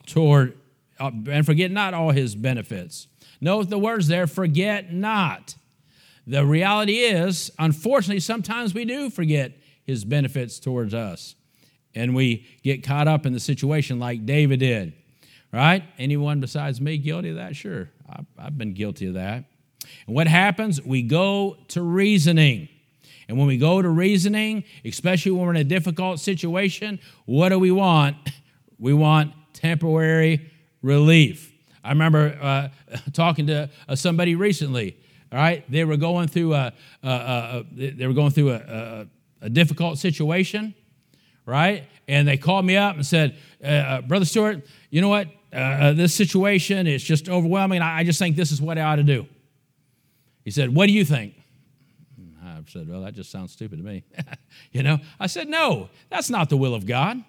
toward, 0.06 0.58
uh, 1.00 1.12
and 1.30 1.46
forget 1.46 1.72
not 1.72 1.94
all 1.94 2.12
his 2.12 2.36
benefits. 2.36 3.08
Note 3.42 3.70
the 3.70 3.80
words 3.80 4.08
there, 4.08 4.28
forget 4.28 4.94
not. 4.94 5.56
The 6.28 6.46
reality 6.46 7.00
is, 7.00 7.52
unfortunately, 7.60 8.20
sometimes 8.20 8.74
we 8.74 8.86
do 8.86 9.10
forget 9.10 9.52
his 9.84 10.04
benefits 10.04 10.60
towards 10.60 10.94
us 10.94 11.36
and 11.96 12.14
we 12.14 12.46
get 12.64 12.84
caught 12.84 13.08
up 13.08 13.26
in 13.26 13.34
the 13.34 13.40
situation 13.40 14.00
like 14.00 14.26
David 14.26 14.60
did. 14.60 14.94
Right? 15.52 15.84
Anyone 15.98 16.42
besides 16.42 16.82
me 16.82 16.98
guilty 16.98 17.30
of 17.30 17.38
that? 17.38 17.56
Sure. 17.56 17.90
I've 18.38 18.58
been 18.58 18.74
guilty 18.74 19.08
of 19.08 19.14
that. 19.14 19.46
And 20.06 20.16
what 20.16 20.28
happens? 20.28 20.82
We 20.82 21.02
go 21.02 21.58
to 21.70 21.82
reasoning. 21.82 22.68
And 23.28 23.38
when 23.38 23.48
we 23.48 23.58
go 23.58 23.82
to 23.82 23.90
reasoning, 23.90 24.66
especially 24.84 25.32
when 25.32 25.46
we're 25.46 25.52
in 25.52 25.58
a 25.58 25.64
difficult 25.64 26.20
situation, 26.20 27.00
what 27.26 27.50
do 27.50 27.60
we 27.60 27.72
want? 27.72 28.18
We 28.78 28.94
want 28.94 29.32
temporary 29.54 30.52
relief. 30.82 31.50
I 31.82 31.90
remember 31.90 32.38
uh, 32.42 32.68
talking 33.14 33.48
to 33.48 33.70
uh, 33.88 33.96
somebody 33.96 34.36
recently. 34.36 34.98
All 35.32 35.40
right, 35.40 35.64
they 35.72 35.86
were 35.86 35.98
going 35.98 36.28
through 36.28 36.54
a, 36.54 36.74
a, 37.02 37.10
a 37.10 37.66
they 37.72 38.06
were 38.06 38.14
going 38.14 38.32
through 38.32 38.52
a, 38.52 39.08
a, 39.42 39.50
difficult 39.50 39.98
situation, 39.98 40.76
right? 41.46 41.88
And 42.08 42.28
they 42.28 42.38
called 42.38 42.66
me 42.66 42.78
up 42.78 42.96
and 42.96 43.06
said, 43.06 43.36
uh, 43.64 43.68
uh 43.68 44.02
"Brother 44.02 44.26
Stewart, 44.26 44.66
you 44.90 45.02
know 45.02 45.10
what? 45.10 45.28
Uh, 45.54 45.58
uh, 45.58 45.94
this 45.94 46.14
situation 46.14 46.88
is 46.88 47.04
just 47.04 47.30
overwhelming. 47.30 47.82
I, 47.82 48.00
I 48.00 48.04
just 48.04 48.20
think 48.20 48.36
this 48.36 48.52
is 48.52 48.62
what 48.62 48.78
I 48.78 48.82
ought 48.82 48.98
to 48.98 49.04
do." 49.04 49.28
He 50.44 50.52
said, 50.52 50.74
"What 50.74 50.88
do 50.88 50.94
you 50.94 51.06
think?" 51.06 51.36
I 52.44 52.62
said, 52.68 52.90
"Well, 52.90 53.02
that 53.02 53.14
just 53.14 53.32
sounds 53.32 53.52
stupid 53.52 53.78
to 53.78 53.84
me." 53.84 54.04
you 54.72 54.84
know, 54.84 55.00
I 55.20 55.28
said, 55.28 55.48
"No, 55.48 55.90
that's 56.10 56.30
not 56.30 56.50
the 56.50 56.58
will 56.58 56.74
of 56.74 56.86
God." 56.86 57.24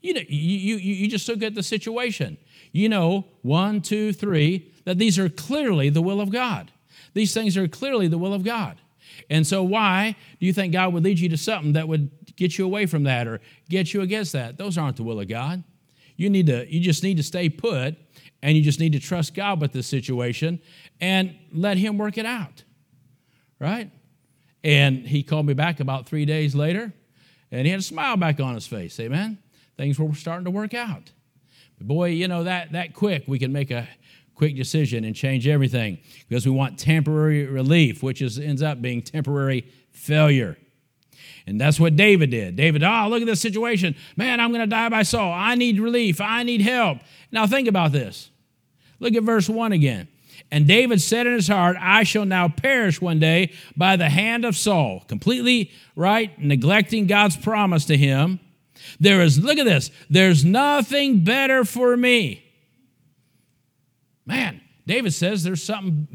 You, 0.00 0.14
know, 0.14 0.20
you, 0.28 0.76
you, 0.76 0.76
you 0.76 1.08
just 1.08 1.28
look 1.28 1.42
at 1.42 1.54
the 1.54 1.62
situation. 1.62 2.38
You 2.70 2.88
know, 2.88 3.26
one, 3.42 3.80
two, 3.80 4.12
three, 4.12 4.70
that 4.84 4.98
these 4.98 5.18
are 5.18 5.28
clearly 5.28 5.88
the 5.88 6.02
will 6.02 6.20
of 6.20 6.30
God. 6.30 6.70
These 7.14 7.34
things 7.34 7.56
are 7.56 7.66
clearly 7.66 8.06
the 8.06 8.18
will 8.18 8.32
of 8.32 8.44
God. 8.44 8.76
And 9.28 9.46
so, 9.46 9.62
why 9.62 10.14
do 10.38 10.46
you 10.46 10.52
think 10.52 10.72
God 10.72 10.92
would 10.92 11.04
lead 11.04 11.18
you 11.18 11.28
to 11.30 11.36
something 11.36 11.72
that 11.72 11.88
would 11.88 12.10
get 12.38 12.56
you 12.56 12.64
away 12.64 12.86
from 12.86 13.02
that 13.02 13.26
or 13.26 13.40
get 13.68 13.92
you 13.92 14.00
against 14.00 14.32
that? 14.32 14.56
Those 14.56 14.78
aren't 14.78 14.96
the 14.96 15.02
will 15.02 15.20
of 15.20 15.28
God. 15.28 15.62
You 16.16 16.30
need 16.30 16.46
to, 16.46 16.66
you 16.72 16.80
just 16.80 17.02
need 17.02 17.18
to 17.18 17.22
stay 17.22 17.50
put 17.50 17.96
and 18.42 18.56
you 18.56 18.62
just 18.62 18.80
need 18.80 18.92
to 18.92 19.00
trust 19.00 19.34
God 19.34 19.60
with 19.60 19.72
this 19.72 19.86
situation 19.86 20.60
and 21.00 21.36
let 21.52 21.76
Him 21.76 21.98
work 21.98 22.16
it 22.16 22.26
out. 22.26 22.64
Right? 23.60 23.90
And 24.64 25.06
he 25.06 25.22
called 25.22 25.46
me 25.46 25.54
back 25.54 25.80
about 25.80 26.06
three 26.06 26.24
days 26.24 26.54
later 26.54 26.92
and 27.50 27.66
he 27.66 27.70
had 27.70 27.80
a 27.80 27.82
smile 27.82 28.16
back 28.16 28.40
on 28.40 28.54
his 28.54 28.66
face. 28.66 28.98
Amen 28.98 29.38
things 29.78 29.98
were 29.98 30.12
starting 30.14 30.44
to 30.44 30.50
work 30.50 30.74
out. 30.74 31.12
But 31.78 31.86
boy, 31.86 32.10
you 32.10 32.28
know, 32.28 32.44
that, 32.44 32.72
that 32.72 32.92
quick, 32.92 33.24
we 33.26 33.38
can 33.38 33.52
make 33.52 33.70
a 33.70 33.88
quick 34.34 34.56
decision 34.56 35.04
and 35.04 35.14
change 35.14 35.46
everything 35.48 35.98
because 36.28 36.44
we 36.44 36.52
want 36.52 36.78
temporary 36.78 37.46
relief, 37.46 38.02
which 38.02 38.20
is, 38.20 38.38
ends 38.38 38.62
up 38.62 38.82
being 38.82 39.00
temporary 39.00 39.72
failure. 39.92 40.58
And 41.48 41.58
that's 41.58 41.80
what 41.80 41.96
David 41.96 42.30
did. 42.30 42.56
David, 42.56 42.82
oh, 42.82 43.06
look 43.08 43.22
at 43.22 43.26
this 43.26 43.40
situation. 43.40 43.96
Man, 44.16 44.38
I'm 44.38 44.50
going 44.50 44.60
to 44.60 44.66
die 44.66 44.90
by 44.90 45.02
Saul. 45.02 45.32
I 45.32 45.54
need 45.54 45.80
relief. 45.80 46.20
I 46.20 46.42
need 46.42 46.60
help. 46.60 46.98
Now, 47.32 47.46
think 47.46 47.68
about 47.68 47.90
this. 47.90 48.30
Look 49.00 49.14
at 49.14 49.22
verse 49.22 49.48
1 49.48 49.72
again. 49.72 50.08
And 50.50 50.66
David 50.66 51.00
said 51.00 51.26
in 51.26 51.32
his 51.32 51.48
heart, 51.48 51.78
I 51.80 52.02
shall 52.02 52.26
now 52.26 52.48
perish 52.48 53.00
one 53.00 53.18
day 53.18 53.52
by 53.76 53.96
the 53.96 54.10
hand 54.10 54.44
of 54.44 54.56
Saul. 54.56 55.04
Completely, 55.08 55.70
right? 55.96 56.38
Neglecting 56.38 57.06
God's 57.06 57.36
promise 57.36 57.86
to 57.86 57.96
him. 57.96 58.40
There 59.00 59.22
is, 59.22 59.38
look 59.38 59.58
at 59.58 59.64
this, 59.64 59.90
there's 60.10 60.44
nothing 60.44 61.24
better 61.24 61.64
for 61.64 61.96
me. 61.96 62.44
Man, 64.26 64.60
David 64.88 65.12
says 65.12 65.44
there's 65.44 65.62
something, 65.62 66.08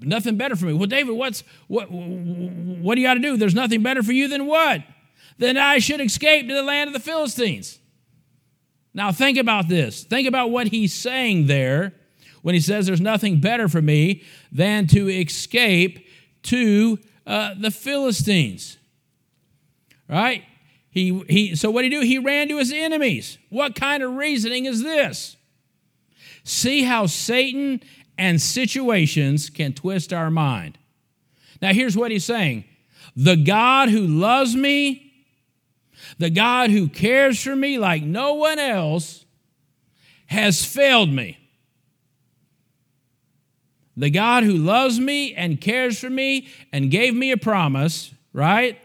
nothing 0.00 0.36
better 0.36 0.54
for 0.54 0.66
me. 0.66 0.72
Well, 0.72 0.86
David, 0.86 1.16
what's, 1.16 1.42
what, 1.66 1.90
what 1.90 2.94
do 2.94 3.00
you 3.00 3.06
got 3.06 3.14
to 3.14 3.20
do? 3.20 3.36
There's 3.36 3.56
nothing 3.56 3.82
better 3.82 4.04
for 4.04 4.12
you 4.12 4.28
than 4.28 4.46
what? 4.46 4.84
Then 5.38 5.56
I 5.56 5.80
should 5.80 6.00
escape 6.00 6.46
to 6.46 6.54
the 6.54 6.62
land 6.62 6.86
of 6.86 6.94
the 6.94 7.00
Philistines. 7.00 7.80
Now, 8.94 9.10
think 9.10 9.36
about 9.36 9.68
this. 9.68 10.04
Think 10.04 10.28
about 10.28 10.52
what 10.52 10.68
he's 10.68 10.94
saying 10.94 11.48
there 11.48 11.92
when 12.42 12.54
he 12.54 12.60
says 12.60 12.86
there's 12.86 13.00
nothing 13.00 13.40
better 13.40 13.68
for 13.68 13.82
me 13.82 14.22
than 14.52 14.86
to 14.86 15.08
escape 15.08 16.06
to 16.44 17.00
uh, 17.26 17.54
the 17.58 17.72
Philistines. 17.72 18.78
Right? 20.08 20.44
He, 20.90 21.24
he, 21.28 21.56
so 21.56 21.68
what 21.72 21.82
did 21.82 21.92
he 21.92 21.98
do? 21.98 22.06
He 22.06 22.18
ran 22.18 22.48
to 22.48 22.58
his 22.58 22.72
enemies. 22.72 23.38
What 23.48 23.74
kind 23.74 24.04
of 24.04 24.14
reasoning 24.14 24.66
is 24.66 24.84
this? 24.84 25.36
See 26.44 26.84
how 26.84 27.06
Satan 27.06 27.80
and 28.20 28.40
situations 28.40 29.48
can 29.48 29.72
twist 29.72 30.12
our 30.12 30.30
mind. 30.30 30.76
Now, 31.62 31.72
here's 31.72 31.96
what 31.96 32.10
he's 32.10 32.24
saying 32.24 32.64
The 33.16 33.36
God 33.36 33.88
who 33.88 34.06
loves 34.06 34.54
me, 34.54 35.12
the 36.18 36.30
God 36.30 36.70
who 36.70 36.86
cares 36.86 37.42
for 37.42 37.56
me 37.56 37.78
like 37.78 38.02
no 38.02 38.34
one 38.34 38.58
else, 38.58 39.24
has 40.26 40.64
failed 40.64 41.10
me. 41.10 41.38
The 43.96 44.10
God 44.10 44.44
who 44.44 44.52
loves 44.52 45.00
me 45.00 45.34
and 45.34 45.60
cares 45.60 45.98
for 45.98 46.10
me 46.10 46.48
and 46.72 46.90
gave 46.90 47.14
me 47.14 47.32
a 47.32 47.36
promise, 47.36 48.14
right? 48.32 48.78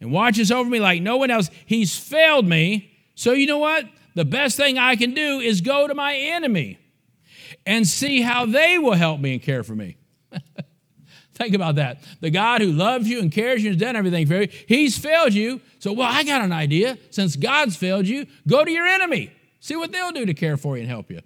and 0.00 0.10
watches 0.10 0.50
over 0.50 0.68
me 0.68 0.80
like 0.80 1.00
no 1.00 1.16
one 1.16 1.30
else. 1.30 1.48
He's 1.64 1.96
failed 1.96 2.44
me. 2.44 2.92
So, 3.14 3.32
you 3.32 3.46
know 3.46 3.58
what? 3.58 3.84
The 4.16 4.24
best 4.24 4.56
thing 4.56 4.76
I 4.76 4.96
can 4.96 5.14
do 5.14 5.38
is 5.38 5.60
go 5.60 5.86
to 5.86 5.94
my 5.94 6.16
enemy 6.16 6.78
and 7.66 7.86
see 7.86 8.20
how 8.20 8.46
they 8.46 8.78
will 8.78 8.94
help 8.94 9.20
me 9.20 9.34
and 9.34 9.42
care 9.42 9.62
for 9.62 9.74
me. 9.74 9.96
Think 11.34 11.54
about 11.54 11.76
that. 11.76 12.02
The 12.20 12.30
God 12.30 12.60
who 12.60 12.72
loves 12.72 13.08
you 13.08 13.20
and 13.20 13.32
cares 13.32 13.62
you 13.62 13.70
and 13.70 13.80
has 13.80 13.86
done 13.86 13.96
everything 13.96 14.26
for 14.26 14.42
you, 14.42 14.48
He's 14.66 14.98
failed 14.98 15.32
you. 15.32 15.60
So, 15.78 15.92
well, 15.92 16.08
I 16.10 16.24
got 16.24 16.42
an 16.42 16.52
idea. 16.52 16.98
Since 17.10 17.36
God's 17.36 17.76
failed 17.76 18.06
you, 18.06 18.26
go 18.46 18.64
to 18.64 18.70
your 18.70 18.86
enemy. 18.86 19.32
See 19.60 19.76
what 19.76 19.92
they'll 19.92 20.12
do 20.12 20.26
to 20.26 20.34
care 20.34 20.56
for 20.56 20.76
you 20.76 20.82
and 20.82 20.90
help 20.90 21.10
you. 21.10 21.20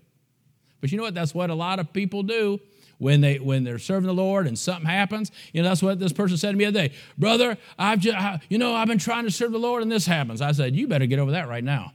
But 0.81 0.93
you 0.93 0.99
know 0.99 1.05
what? 1.05 1.15
That's 1.15 1.35
what 1.35 1.51
a 1.51 1.55
lot 1.55 1.79
of 1.81 1.93
people 1.93 2.23
do 2.23 2.61
when 2.99 3.21
they 3.21 3.39
when 3.39 3.65
they're 3.65 3.79
serving 3.79 4.07
the 4.07 4.15
Lord 4.15 4.47
and 4.47 4.59
something 4.59 4.87
happens. 4.87 5.33
You 5.53 5.63
know, 5.63 5.69
that's 5.69 5.83
what 5.83 5.99
this 5.99 6.13
person 6.13 6.37
said 6.37 6.53
to 6.53 6.57
me 6.57 6.65
the 6.65 6.69
other 6.69 6.89
day. 6.89 6.95
Brother, 7.19 7.59
I've 7.79 8.01
just 8.01 8.17
I, 8.17 8.41
you 8.49 8.59
know 8.59 8.75
I've 8.75 8.89
been 8.89 8.99
trying 8.99 9.25
to 9.25 9.31
serve 9.31 9.53
the 9.53 9.59
Lord 9.59 9.83
and 9.83 9.91
this 9.91 10.07
happens. 10.07 10.41
I 10.41 10.53
said, 10.53 10.77
you 10.77 10.87
better 10.89 11.07
get 11.07 11.19
over 11.19 11.33
that 11.33 11.49
right 11.49 11.65
now. 11.65 11.93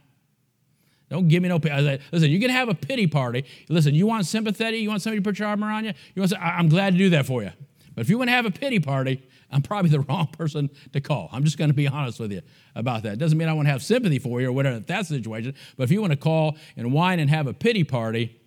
Don't 1.12 1.28
give 1.28 1.42
me 1.42 1.48
no 1.48 1.58
pity. 1.58 1.74
I 1.74 1.98
listen, 2.10 2.30
you 2.30 2.40
can 2.40 2.50
have 2.50 2.68
a 2.68 2.74
pity 2.74 3.06
party. 3.06 3.44
Listen, 3.68 3.94
you 3.94 4.06
want 4.06 4.24
sympathy? 4.26 4.78
You 4.78 4.88
want 4.88 5.02
somebody 5.02 5.20
to 5.20 5.22
put 5.22 5.38
your 5.38 5.48
arm 5.48 5.62
around 5.62 5.84
you? 5.84 5.92
You 6.14 6.22
want? 6.22 6.30
To, 6.30 6.42
I'm 6.42 6.68
glad 6.68 6.94
to 6.94 6.98
do 6.98 7.10
that 7.10 7.26
for 7.26 7.42
you. 7.42 7.50
But 7.94 8.00
if 8.00 8.08
you 8.08 8.16
want 8.16 8.28
to 8.28 8.32
have 8.32 8.46
a 8.46 8.50
pity 8.50 8.80
party, 8.80 9.22
I'm 9.50 9.60
probably 9.60 9.90
the 9.90 10.00
wrong 10.08 10.28
person 10.28 10.70
to 10.94 11.00
call. 11.00 11.28
I'm 11.30 11.44
just 11.44 11.58
going 11.58 11.68
to 11.68 11.74
be 11.74 11.86
honest 11.86 12.18
with 12.18 12.32
you 12.32 12.40
about 12.74 13.02
that. 13.02 13.18
Doesn't 13.18 13.36
mean 13.36 13.48
I 13.48 13.52
want 13.52 13.68
to 13.68 13.72
have 13.72 13.82
sympathy 13.82 14.18
for 14.18 14.40
you 14.40 14.48
or 14.48 14.52
whatever 14.52 14.80
that's 14.80 15.10
the 15.10 15.16
situation. 15.16 15.54
But 15.76 15.84
if 15.84 15.90
you 15.90 16.00
want 16.00 16.12
to 16.12 16.18
call 16.18 16.56
and 16.76 16.92
whine 16.92 17.20
and 17.20 17.28
have 17.28 17.46
a 17.46 17.52
pity 17.52 17.84
party, 17.84 18.40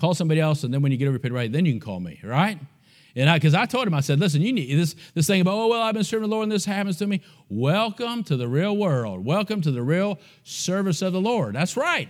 Call 0.00 0.14
somebody 0.14 0.40
else, 0.40 0.64
and 0.64 0.72
then 0.72 0.80
when 0.80 0.92
you 0.92 0.96
get 0.96 1.04
over 1.04 1.12
your 1.12 1.18
pity 1.18 1.34
party, 1.34 1.48
then 1.48 1.66
you 1.66 1.72
can 1.72 1.80
call 1.80 2.00
me, 2.00 2.18
right? 2.24 2.58
And 3.16 3.28
I, 3.28 3.36
because 3.36 3.54
I 3.54 3.66
told 3.66 3.86
him, 3.86 3.94
I 3.94 4.00
said, 4.00 4.20
listen, 4.20 4.40
you 4.42 4.52
need 4.52 4.72
this, 4.78 4.94
this 5.14 5.26
thing 5.26 5.40
about, 5.40 5.54
oh, 5.54 5.66
well, 5.68 5.82
I've 5.82 5.94
been 5.94 6.04
serving 6.04 6.28
the 6.28 6.34
Lord 6.34 6.44
and 6.44 6.52
this 6.52 6.64
happens 6.64 6.96
to 6.98 7.06
me. 7.06 7.22
Welcome 7.48 8.22
to 8.24 8.36
the 8.36 8.46
real 8.46 8.76
world. 8.76 9.24
Welcome 9.24 9.60
to 9.62 9.70
the 9.70 9.82
real 9.82 10.18
service 10.44 11.02
of 11.02 11.12
the 11.12 11.20
Lord. 11.20 11.54
That's 11.54 11.76
right. 11.76 12.08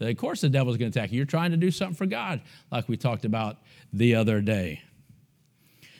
Of 0.00 0.16
course, 0.16 0.40
the 0.40 0.48
devil's 0.48 0.76
going 0.76 0.90
to 0.90 0.98
attack 0.98 1.12
you. 1.12 1.18
You're 1.18 1.26
trying 1.26 1.52
to 1.52 1.56
do 1.56 1.70
something 1.70 1.94
for 1.94 2.06
God, 2.06 2.40
like 2.70 2.88
we 2.88 2.96
talked 2.96 3.24
about 3.24 3.58
the 3.92 4.16
other 4.16 4.40
day. 4.40 4.82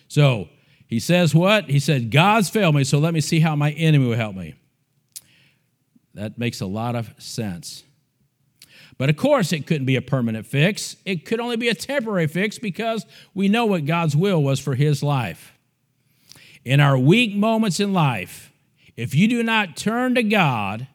So 0.08 0.48
he 0.88 0.98
says, 0.98 1.34
what? 1.34 1.70
He 1.70 1.78
said, 1.78 2.10
God's 2.10 2.50
failed 2.50 2.74
me, 2.74 2.84
so 2.84 2.98
let 2.98 3.14
me 3.14 3.20
see 3.20 3.40
how 3.40 3.54
my 3.54 3.70
enemy 3.70 4.06
will 4.06 4.16
help 4.16 4.34
me. 4.34 4.54
That 6.14 6.36
makes 6.36 6.60
a 6.60 6.66
lot 6.66 6.96
of 6.96 7.14
sense. 7.16 7.84
But 8.98 9.08
of 9.08 9.16
course, 9.16 9.52
it 9.52 9.66
couldn't 9.66 9.86
be 9.86 9.96
a 9.96 10.02
permanent 10.02 10.46
fix. 10.46 10.96
It 11.04 11.24
could 11.24 11.40
only 11.40 11.56
be 11.56 11.68
a 11.68 11.74
temporary 11.74 12.26
fix 12.26 12.58
because 12.58 13.06
we 13.34 13.48
know 13.48 13.66
what 13.66 13.86
God's 13.86 14.16
will 14.16 14.42
was 14.42 14.60
for 14.60 14.74
his 14.74 15.02
life. 15.02 15.52
In 16.64 16.78
our 16.80 16.96
weak 16.96 17.34
moments 17.34 17.80
in 17.80 17.92
life, 17.92 18.52
if 18.96 19.14
you 19.14 19.26
do 19.26 19.42
not 19.42 19.76
turn 19.76 20.14
to 20.14 20.22
God, 20.22 20.86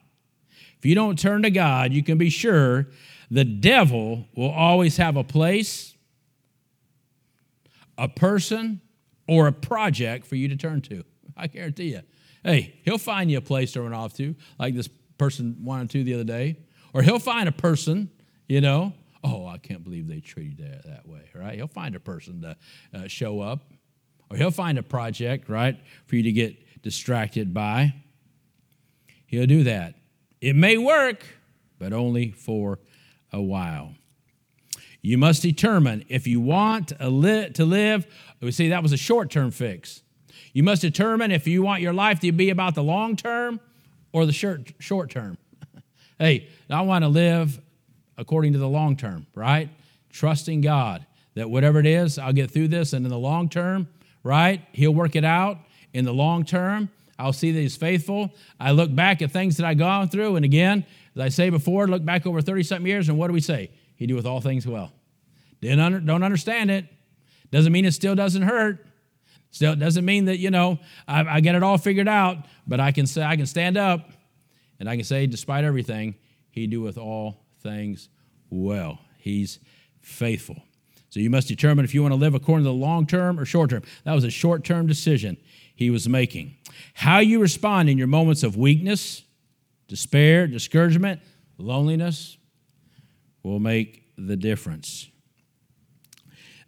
if 0.78 0.86
you 0.86 0.94
don't 0.94 1.18
turn 1.18 1.42
to 1.42 1.50
God, 1.50 1.92
you 1.92 2.02
can 2.02 2.18
be 2.18 2.30
sure 2.30 2.86
the 3.30 3.44
devil 3.44 4.26
will 4.34 4.50
always 4.50 4.96
have 4.96 5.16
a 5.16 5.24
place, 5.24 5.94
a 7.98 8.08
person, 8.08 8.80
or 9.26 9.48
a 9.48 9.52
project 9.52 10.26
for 10.26 10.36
you 10.36 10.48
to 10.48 10.56
turn 10.56 10.80
to. 10.82 11.04
I 11.36 11.48
guarantee 11.48 11.90
you. 11.90 12.02
Hey, 12.42 12.76
he'll 12.84 12.98
find 12.98 13.30
you 13.30 13.38
a 13.38 13.42
place 13.42 13.72
to 13.72 13.82
run 13.82 13.92
off 13.92 14.14
to, 14.14 14.34
like 14.58 14.74
this 14.74 14.88
person 15.18 15.56
wanted 15.62 15.90
to 15.90 16.04
the 16.04 16.14
other 16.14 16.24
day. 16.24 16.56
Or 16.92 17.02
he'll 17.02 17.18
find 17.18 17.48
a 17.48 17.52
person, 17.52 18.10
you 18.48 18.60
know, 18.60 18.92
oh, 19.24 19.46
I 19.46 19.58
can't 19.58 19.84
believe 19.84 20.08
they 20.08 20.20
treated 20.20 20.58
that 20.58 20.84
that 20.86 21.08
way, 21.08 21.30
right? 21.34 21.54
He'll 21.54 21.66
find 21.66 21.94
a 21.94 22.00
person 22.00 22.42
to 22.42 22.56
uh, 22.94 23.08
show 23.08 23.40
up. 23.40 23.60
Or 24.30 24.36
he'll 24.36 24.50
find 24.50 24.78
a 24.78 24.82
project, 24.82 25.48
right, 25.48 25.78
for 26.06 26.16
you 26.16 26.22
to 26.24 26.32
get 26.32 26.82
distracted 26.82 27.54
by. 27.54 27.94
He'll 29.26 29.46
do 29.46 29.64
that. 29.64 29.94
It 30.40 30.54
may 30.54 30.78
work, 30.78 31.24
but 31.78 31.92
only 31.92 32.30
for 32.30 32.78
a 33.32 33.40
while. 33.40 33.94
You 35.00 35.18
must 35.18 35.42
determine 35.42 36.04
if 36.08 36.26
you 36.26 36.40
want 36.40 36.92
li- 37.00 37.50
to 37.50 37.64
live, 37.64 38.06
we 38.40 38.50
see 38.50 38.68
that 38.68 38.82
was 38.82 38.92
a 38.92 38.96
short 38.96 39.30
term 39.30 39.50
fix. 39.50 40.02
You 40.52 40.62
must 40.62 40.82
determine 40.82 41.30
if 41.30 41.46
you 41.46 41.62
want 41.62 41.82
your 41.82 41.92
life 41.92 42.20
to 42.20 42.32
be 42.32 42.50
about 42.50 42.74
the 42.74 42.82
long 42.82 43.16
term 43.16 43.60
or 44.12 44.26
the 44.26 44.32
short, 44.32 44.72
short 44.78 45.10
term. 45.10 45.38
Hey, 46.18 46.48
I 46.68 46.80
want 46.82 47.04
to 47.04 47.08
live 47.08 47.60
according 48.16 48.52
to 48.54 48.58
the 48.58 48.68
long 48.68 48.96
term, 48.96 49.26
right? 49.34 49.68
Trusting 50.10 50.60
God 50.60 51.06
that 51.34 51.48
whatever 51.48 51.78
it 51.78 51.86
is, 51.86 52.18
I'll 52.18 52.32
get 52.32 52.50
through 52.50 52.68
this. 52.68 52.92
And 52.92 53.06
in 53.06 53.10
the 53.10 53.18
long 53.18 53.48
term, 53.48 53.88
right? 54.24 54.60
He'll 54.72 54.94
work 54.94 55.14
it 55.14 55.24
out. 55.24 55.58
In 55.92 56.04
the 56.04 56.12
long 56.12 56.44
term, 56.44 56.90
I'll 57.18 57.32
see 57.32 57.52
that 57.52 57.60
He's 57.60 57.76
faithful. 57.76 58.34
I 58.58 58.72
look 58.72 58.94
back 58.94 59.22
at 59.22 59.30
things 59.30 59.56
that 59.56 59.66
I've 59.66 59.78
gone 59.78 60.08
through, 60.08 60.36
and 60.36 60.44
again, 60.44 60.84
as 61.16 61.22
I 61.22 61.28
say 61.28 61.50
before, 61.50 61.88
look 61.88 62.04
back 62.04 62.26
over 62.26 62.42
30 62.42 62.62
something 62.62 62.86
years, 62.86 63.08
and 63.08 63.16
what 63.16 63.28
do 63.28 63.32
we 63.32 63.40
say? 63.40 63.70
He 63.96 64.06
doeth 64.06 64.26
all 64.26 64.40
things 64.40 64.66
well. 64.66 64.92
Didn't 65.60 65.80
under, 65.80 66.00
don't 66.00 66.22
understand 66.22 66.70
it. 66.70 66.86
Doesn't 67.50 67.72
mean 67.72 67.84
it 67.84 67.92
still 67.92 68.14
doesn't 68.14 68.42
hurt. 68.42 68.84
Still 69.50 69.74
doesn't 69.74 70.04
mean 70.04 70.26
that, 70.26 70.38
you 70.38 70.50
know, 70.50 70.78
I, 71.06 71.36
I 71.36 71.40
get 71.40 71.54
it 71.54 71.62
all 71.62 71.78
figured 71.78 72.06
out, 72.06 72.44
but 72.66 72.80
I 72.80 72.92
can 72.92 73.06
say 73.06 73.22
I 73.22 73.36
can 73.36 73.46
stand 73.46 73.76
up 73.78 74.10
and 74.78 74.88
I 74.88 74.96
can 74.96 75.04
say, 75.04 75.26
despite 75.26 75.64
everything, 75.64 76.14
he 76.50 76.66
doeth 76.66 76.98
all 76.98 77.44
things 77.62 78.08
well. 78.50 78.98
He's 79.18 79.58
faithful. 80.00 80.62
So 81.10 81.20
you 81.20 81.30
must 81.30 81.48
determine 81.48 81.84
if 81.84 81.94
you 81.94 82.02
want 82.02 82.12
to 82.12 82.20
live 82.20 82.34
according 82.34 82.64
to 82.64 82.70
the 82.70 82.74
long 82.74 83.06
term 83.06 83.38
or 83.40 83.44
short 83.44 83.70
term. 83.70 83.82
That 84.04 84.14
was 84.14 84.24
a 84.24 84.30
short 84.30 84.64
term 84.64 84.86
decision 84.86 85.36
he 85.74 85.90
was 85.90 86.08
making. 86.08 86.56
How 86.94 87.20
you 87.20 87.40
respond 87.40 87.88
in 87.88 87.98
your 87.98 88.06
moments 88.06 88.42
of 88.42 88.56
weakness, 88.56 89.22
despair, 89.86 90.46
discouragement, 90.46 91.20
loneliness 91.56 92.36
will 93.42 93.58
make 93.58 94.02
the 94.16 94.36
difference. 94.36 95.08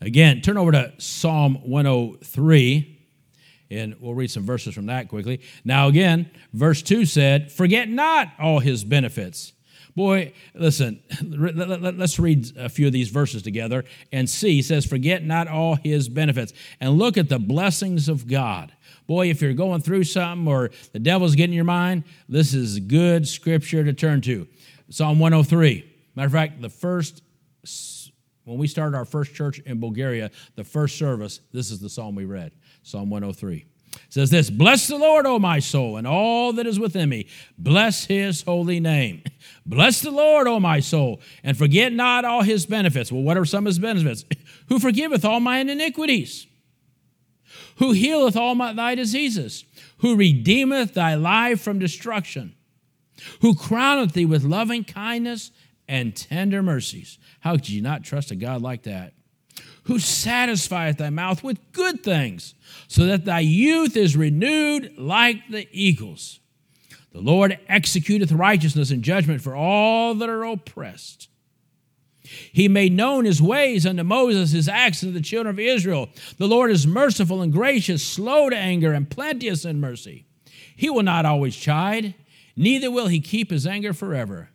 Again, 0.01 0.41
turn 0.41 0.57
over 0.57 0.73
to 0.73 0.93
Psalm 0.99 1.57
103, 1.69 3.00
and 3.71 3.97
we'll 4.01 4.15
read 4.15 4.31
some 4.31 4.45
verses 4.45 4.75
from 4.75 4.87
that 4.87 5.09
quickly. 5.09 5.41
Now, 5.65 5.89
again, 5.89 6.31
verse 6.53 6.83
2 6.83 7.05
said, 7.05 7.53
Forget 7.53 7.89
not 7.89 8.29
all 8.39 8.59
his 8.59 8.85
benefits. 8.85 9.53
Boy, 9.97 10.33
listen, 10.55 11.03
let's 11.23 12.19
read 12.19 12.57
a 12.57 12.69
few 12.69 12.87
of 12.87 12.93
these 12.93 13.09
verses 13.09 13.43
together 13.43 13.85
and 14.13 14.29
see. 14.29 14.55
He 14.55 14.63
says, 14.63 14.87
Forget 14.87 15.25
not 15.25 15.49
all 15.49 15.77
his 15.77 16.09
benefits. 16.09 16.53
And 16.81 16.99
look 16.99 17.17
at 17.17 17.29
the 17.29 17.39
blessings 17.39 18.09
of 18.09 18.27
God. 18.27 18.73
Boy, 19.07 19.31
if 19.31 19.43
you're 19.43 19.53
going 19.53 19.83
through 19.83 20.05
something 20.05 20.47
or 20.47 20.71
the 20.93 21.01
devil's 21.01 21.35
getting 21.35 21.55
your 21.55 21.65
mind, 21.65 22.05
this 22.29 22.55
is 22.55 22.79
good 22.79 23.27
scripture 23.27 23.85
to 23.85 23.93
turn 23.93 24.21
to. 24.23 24.47
Psalm 24.89 25.19
103. 25.19 25.85
Matter 26.15 26.27
of 26.27 26.33
fact, 26.33 26.63
the 26.63 26.69
first 26.69 27.23
when 28.45 28.59
we 28.59 28.67
started 28.67 28.97
our 28.97 29.05
first 29.05 29.35
church 29.35 29.59
in 29.61 29.81
Bulgaria, 29.81 30.31
the 30.57 30.65
first 30.65 30.99
service, 30.99 31.41
this 31.53 31.71
is 31.71 31.81
the 31.81 31.91
psalm 31.91 32.15
we 32.15 32.25
read 32.25 32.53
Psalm 32.83 33.11
103. 33.11 33.67
It 33.93 33.99
says 34.09 34.31
this 34.31 34.51
Bless 34.51 34.87
the 34.87 34.97
Lord, 34.97 35.27
O 35.27 35.39
my 35.39 35.59
soul, 35.59 35.97
and 35.97 36.07
all 36.07 36.53
that 36.55 36.67
is 36.67 36.79
within 36.79 37.09
me. 37.09 37.27
Bless 37.59 38.05
his 38.07 38.43
holy 38.43 38.81
name. 38.81 39.23
Bless 39.67 40.01
the 40.01 40.11
Lord, 40.11 40.47
O 40.47 40.61
my 40.61 40.81
soul, 40.81 41.21
and 41.43 41.57
forget 41.57 41.93
not 41.93 42.25
all 42.25 42.43
his 42.43 42.67
benefits. 42.67 43.11
Well, 43.13 43.23
what 43.23 43.37
are 43.37 43.45
some 43.45 43.67
of 43.67 43.71
his 43.71 43.79
benefits? 43.79 44.25
Who 44.69 44.79
forgiveth 44.79 45.25
all 45.25 45.41
mine 45.41 45.69
iniquities, 45.69 46.47
who 47.79 47.91
healeth 47.91 48.37
all 48.37 48.55
my, 48.55 48.73
thy 48.73 48.95
diseases, 48.95 49.65
who 49.99 50.15
redeemeth 50.15 50.95
thy 50.95 51.17
life 51.17 51.61
from 51.61 51.81
destruction, 51.81 52.55
who 53.41 53.55
crowneth 53.55 54.13
thee 54.13 54.25
with 54.25 54.45
loving 54.45 54.85
kindness 54.85 55.51
and 55.91 56.15
tender 56.15 56.63
mercies. 56.63 57.19
How 57.41 57.57
could 57.57 57.69
you 57.69 57.83
not 57.83 58.05
trust 58.05 58.31
a 58.31 58.37
God 58.37 58.63
like 58.63 58.85
that? 58.85 59.13
Who 59.85 59.99
satisfieth 59.99 60.99
thy 60.99 61.11
mouth 61.11 61.43
with 61.43 61.73
good 61.73 62.05
things, 62.05 62.55
so 62.87 63.07
that 63.07 63.25
thy 63.25 63.41
youth 63.41 63.97
is 63.97 64.17
renewed 64.17 64.97
like 64.97 65.49
the 65.51 65.67
eagles. 65.73 66.39
The 67.13 67.21
Lord 67.21 67.59
executeth 67.69 68.37
righteousness 68.39 68.93
and 68.93 69.03
judgment 69.03 69.43
for 69.43 69.57
all 69.57 70.15
that 70.15 70.29
are 70.29 70.45
oppressed. 70.45 71.29
He 72.23 72.69
made 72.69 72.93
known 72.93 73.25
his 73.25 73.43
ways 73.43 73.85
unto 73.85 74.05
Moses, 74.05 74.53
his 74.53 74.69
acts 74.69 75.03
unto 75.03 75.13
the 75.13 75.21
children 75.21 75.53
of 75.53 75.59
Israel. 75.59 76.09
The 76.39 76.47
Lord 76.47 76.71
is 76.71 76.87
merciful 76.87 77.43
and 77.43 77.53
gracious, 77.53 78.05
slow 78.05 78.49
to 78.49 78.57
anger, 78.57 78.93
and 78.93 79.11
plenteous 79.11 79.65
in 79.65 79.81
mercy. 79.81 80.27
He 80.77 80.89
will 80.89 81.03
not 81.03 81.27
always 81.27 81.57
chide, 81.57 82.15
neither 82.55 82.93
will 82.93 83.09
he 83.09 83.19
keep 83.19 83.51
his 83.51 83.67
anger 83.67 83.93
forever. 83.93 84.51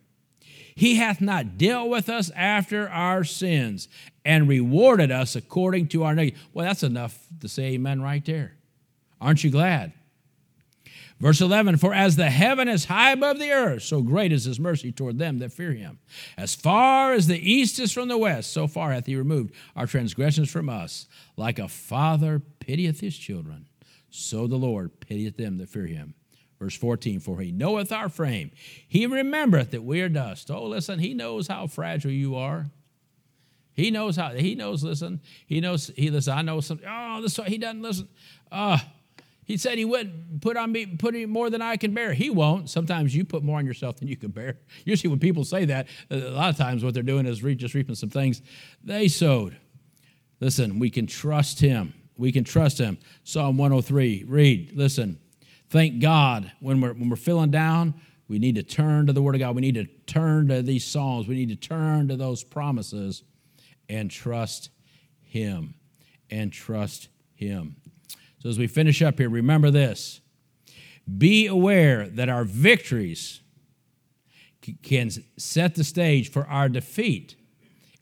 He 0.76 0.96
hath 0.96 1.22
not 1.22 1.56
dealt 1.56 1.88
with 1.88 2.10
us 2.10 2.30
after 2.36 2.88
our 2.90 3.24
sins 3.24 3.88
and 4.26 4.46
rewarded 4.46 5.10
us 5.10 5.34
according 5.34 5.88
to 5.88 6.04
our 6.04 6.14
need. 6.14 6.36
Well, 6.52 6.66
that's 6.66 6.82
enough 6.82 7.18
to 7.40 7.48
say 7.48 7.72
amen 7.72 8.02
right 8.02 8.22
there. 8.22 8.56
Aren't 9.18 9.42
you 9.42 9.50
glad? 9.50 9.94
Verse 11.18 11.40
11 11.40 11.78
For 11.78 11.94
as 11.94 12.16
the 12.16 12.28
heaven 12.28 12.68
is 12.68 12.84
high 12.84 13.12
above 13.12 13.38
the 13.38 13.52
earth, 13.52 13.84
so 13.84 14.02
great 14.02 14.32
is 14.32 14.44
his 14.44 14.60
mercy 14.60 14.92
toward 14.92 15.18
them 15.18 15.38
that 15.38 15.52
fear 15.52 15.72
him. 15.72 15.98
As 16.36 16.54
far 16.54 17.14
as 17.14 17.26
the 17.26 17.38
east 17.38 17.78
is 17.78 17.90
from 17.90 18.08
the 18.08 18.18
west, 18.18 18.52
so 18.52 18.66
far 18.66 18.92
hath 18.92 19.06
he 19.06 19.16
removed 19.16 19.54
our 19.74 19.86
transgressions 19.86 20.50
from 20.50 20.68
us. 20.68 21.06
Like 21.38 21.58
a 21.58 21.68
father 21.68 22.38
pitieth 22.60 23.00
his 23.00 23.16
children, 23.16 23.66
so 24.10 24.46
the 24.46 24.56
Lord 24.56 25.00
pitieth 25.00 25.38
them 25.38 25.56
that 25.56 25.70
fear 25.70 25.86
him. 25.86 26.14
Verse 26.58 26.76
14, 26.76 27.20
for 27.20 27.40
he 27.40 27.52
knoweth 27.52 27.92
our 27.92 28.08
frame. 28.08 28.50
He 28.88 29.06
remembereth 29.06 29.72
that 29.72 29.84
we 29.84 30.00
are 30.00 30.08
dust. 30.08 30.50
Oh, 30.50 30.64
listen, 30.64 30.98
he 30.98 31.12
knows 31.12 31.48
how 31.48 31.66
fragile 31.66 32.10
you 32.10 32.34
are. 32.34 32.66
He 33.74 33.90
knows 33.90 34.16
how, 34.16 34.30
he 34.30 34.54
knows, 34.54 34.82
listen, 34.82 35.20
he 35.44 35.60
knows, 35.60 35.90
he 35.96 36.10
listen, 36.10 36.32
I 36.32 36.40
know 36.40 36.60
something. 36.60 36.88
Oh, 36.90 37.20
this 37.20 37.38
he 37.46 37.58
doesn't 37.58 37.82
listen. 37.82 38.08
Uh, 38.50 38.78
he 39.44 39.58
said 39.58 39.76
he 39.76 39.84
wouldn't 39.84 40.40
put 40.40 40.56
on 40.56 40.72
me, 40.72 40.86
put 40.86 41.14
more 41.28 41.50
than 41.50 41.60
I 41.60 41.76
can 41.76 41.92
bear. 41.92 42.14
He 42.14 42.30
won't. 42.30 42.70
Sometimes 42.70 43.14
you 43.14 43.24
put 43.24 43.44
more 43.44 43.58
on 43.58 43.66
yourself 43.66 43.98
than 43.98 44.08
you 44.08 44.16
can 44.16 44.30
bear. 44.30 44.58
Usually 44.84 45.10
when 45.10 45.20
people 45.20 45.44
say 45.44 45.66
that, 45.66 45.88
a 46.10 46.16
lot 46.16 46.48
of 46.48 46.56
times 46.56 46.82
what 46.82 46.94
they're 46.94 47.02
doing 47.02 47.26
is 47.26 47.40
just 47.56 47.74
reaping 47.74 47.94
some 47.94 48.10
things 48.10 48.40
they 48.82 49.08
sowed. 49.08 49.56
Listen, 50.40 50.78
we 50.78 50.90
can 50.90 51.06
trust 51.06 51.60
him. 51.60 51.94
We 52.16 52.32
can 52.32 52.44
trust 52.44 52.78
him. 52.78 52.98
Psalm 53.24 53.58
103, 53.58 54.24
read, 54.26 54.72
listen. 54.74 55.18
Thank 55.68 56.00
God 56.00 56.52
when 56.60 56.80
we're, 56.80 56.92
when 56.92 57.08
we're 57.08 57.16
feeling 57.16 57.50
down, 57.50 57.94
we 58.28 58.38
need 58.38 58.56
to 58.56 58.62
turn 58.62 59.06
to 59.06 59.12
the 59.12 59.22
Word 59.22 59.34
of 59.34 59.40
God. 59.40 59.54
We 59.54 59.62
need 59.62 59.74
to 59.74 59.86
turn 60.06 60.48
to 60.48 60.62
these 60.62 60.84
Psalms. 60.84 61.28
We 61.28 61.34
need 61.34 61.48
to 61.48 61.56
turn 61.68 62.08
to 62.08 62.16
those 62.16 62.42
promises 62.42 63.22
and 63.88 64.10
trust 64.10 64.70
Him. 65.22 65.74
And 66.30 66.52
trust 66.52 67.08
Him. 67.34 67.76
So 68.40 68.48
as 68.48 68.58
we 68.58 68.66
finish 68.66 69.02
up 69.02 69.18
here, 69.18 69.28
remember 69.28 69.70
this 69.70 70.20
be 71.18 71.46
aware 71.46 72.08
that 72.08 72.28
our 72.28 72.44
victories 72.44 73.40
can 74.82 75.10
set 75.36 75.76
the 75.76 75.84
stage 75.84 76.30
for 76.30 76.46
our 76.48 76.68
defeat 76.68 77.36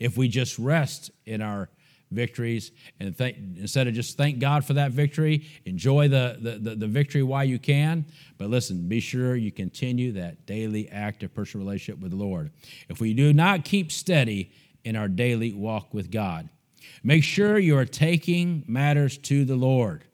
if 0.01 0.17
we 0.17 0.29
just 0.29 0.59
rest 0.59 1.11
in 1.27 1.43
our 1.43 1.69
victories 2.15 2.73
and 3.01 3.17
th- 3.17 3.37
instead 3.57 3.87
of 3.87 3.95
just 3.95 4.17
thank 4.17 4.39
God 4.39 4.65
for 4.65 4.75
that 4.75 4.93
victory, 4.93 5.47
enjoy 5.65 6.09
the, 6.09 6.39
the, 6.41 6.51
the, 6.59 6.75
the, 6.77 6.87
victory 6.87 7.23
while 7.23 7.45
you 7.45 7.59
can. 7.59 8.07
But 8.39 8.51
listen, 8.51 8.89
be 8.89 9.01
sure 9.01 9.37
you 9.37 9.53
continue 9.53 10.13
that 10.13 10.47
daily 10.47 10.89
active 10.91 11.35
personal 11.35 11.67
relationship 11.67 12.01
with 12.01 12.13
the 12.13 12.17
Lord. 12.17 12.51
If 12.89 13.01
we 13.01 13.15
do 13.15 13.33
not 13.33 13.65
keep 13.65 13.93
steady 13.93 14.53
in 14.85 14.97
our 14.97 15.09
daily 15.09 15.53
walk 15.53 15.93
with 15.93 16.11
God, 16.11 16.49
make 17.03 17.25
sure 17.25 17.59
you 17.59 17.77
are 17.77 17.87
taking 17.87 18.65
matters 18.67 19.19
to 19.19 19.45
the 19.45 19.57
Lord. 19.57 20.05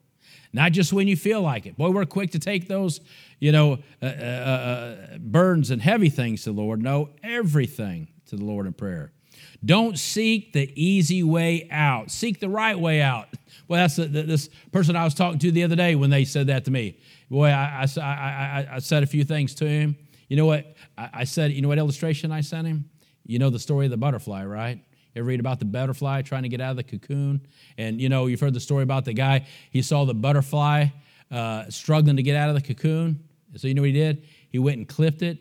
Not 0.53 0.73
just 0.73 0.91
when 0.91 1.07
you 1.07 1.15
feel 1.15 1.41
like 1.41 1.65
it. 1.65 1.77
Boy, 1.77 1.91
we're 1.91 2.05
quick 2.05 2.31
to 2.31 2.39
take 2.39 2.67
those, 2.67 2.99
you 3.39 3.51
know, 3.51 3.79
uh, 4.01 4.05
uh, 4.05 4.07
uh, 4.09 5.17
burdens 5.17 5.71
and 5.71 5.81
heavy 5.81 6.09
things 6.09 6.43
to 6.43 6.51
the 6.51 6.61
Lord. 6.61 6.81
No, 6.81 7.09
everything 7.23 8.09
to 8.27 8.35
the 8.35 8.43
Lord 8.43 8.65
in 8.65 8.73
prayer. 8.73 9.13
Don't 9.63 9.97
seek 9.97 10.53
the 10.53 10.71
easy 10.75 11.23
way 11.23 11.67
out. 11.69 12.09
Seek 12.09 12.39
the 12.39 12.49
right 12.49 12.79
way 12.79 13.01
out. 13.01 13.27
Well, 13.67 13.81
that's 13.81 13.95
the, 13.95 14.05
this 14.05 14.49
person 14.71 14.95
I 14.95 15.03
was 15.03 15.13
talking 15.13 15.39
to 15.39 15.51
the 15.51 15.63
other 15.63 15.75
day 15.75 15.95
when 15.95 16.09
they 16.09 16.25
said 16.25 16.47
that 16.47 16.65
to 16.65 16.71
me. 16.71 16.99
Boy, 17.29 17.47
I, 17.47 17.85
I, 17.97 18.01
I, 18.01 18.67
I 18.73 18.79
said 18.79 19.03
a 19.03 19.05
few 19.05 19.23
things 19.23 19.53
to 19.55 19.67
him. 19.67 19.95
You 20.27 20.37
know 20.37 20.45
what? 20.45 20.75
I, 20.97 21.09
I 21.13 21.23
said, 21.25 21.51
you 21.51 21.61
know 21.61 21.67
what 21.67 21.77
illustration 21.77 22.31
I 22.31 22.41
sent 22.41 22.67
him? 22.67 22.89
You 23.25 23.39
know 23.39 23.49
the 23.49 23.59
story 23.59 23.85
of 23.85 23.91
the 23.91 23.97
butterfly, 23.97 24.43
right? 24.45 24.77
You 25.13 25.19
ever 25.19 25.27
read 25.27 25.39
about 25.39 25.59
the 25.59 25.65
butterfly 25.65 26.23
trying 26.23 26.43
to 26.43 26.49
get 26.49 26.59
out 26.59 26.71
of 26.71 26.77
the 26.77 26.83
cocoon? 26.83 27.45
And 27.77 28.01
you 28.01 28.09
know, 28.09 28.25
you've 28.25 28.39
heard 28.39 28.53
the 28.53 28.59
story 28.59 28.83
about 28.83 29.05
the 29.05 29.13
guy, 29.13 29.45
he 29.69 29.81
saw 29.81 30.05
the 30.05 30.13
butterfly 30.13 30.87
uh, 31.29 31.69
struggling 31.69 32.17
to 32.17 32.23
get 32.23 32.35
out 32.35 32.49
of 32.49 32.55
the 32.55 32.61
cocoon. 32.61 33.23
So 33.55 33.67
you 33.67 33.73
know 33.73 33.81
what 33.81 33.87
he 33.87 33.93
did? 33.93 34.23
He 34.49 34.59
went 34.59 34.77
and 34.77 34.87
clipped 34.87 35.21
it 35.21 35.37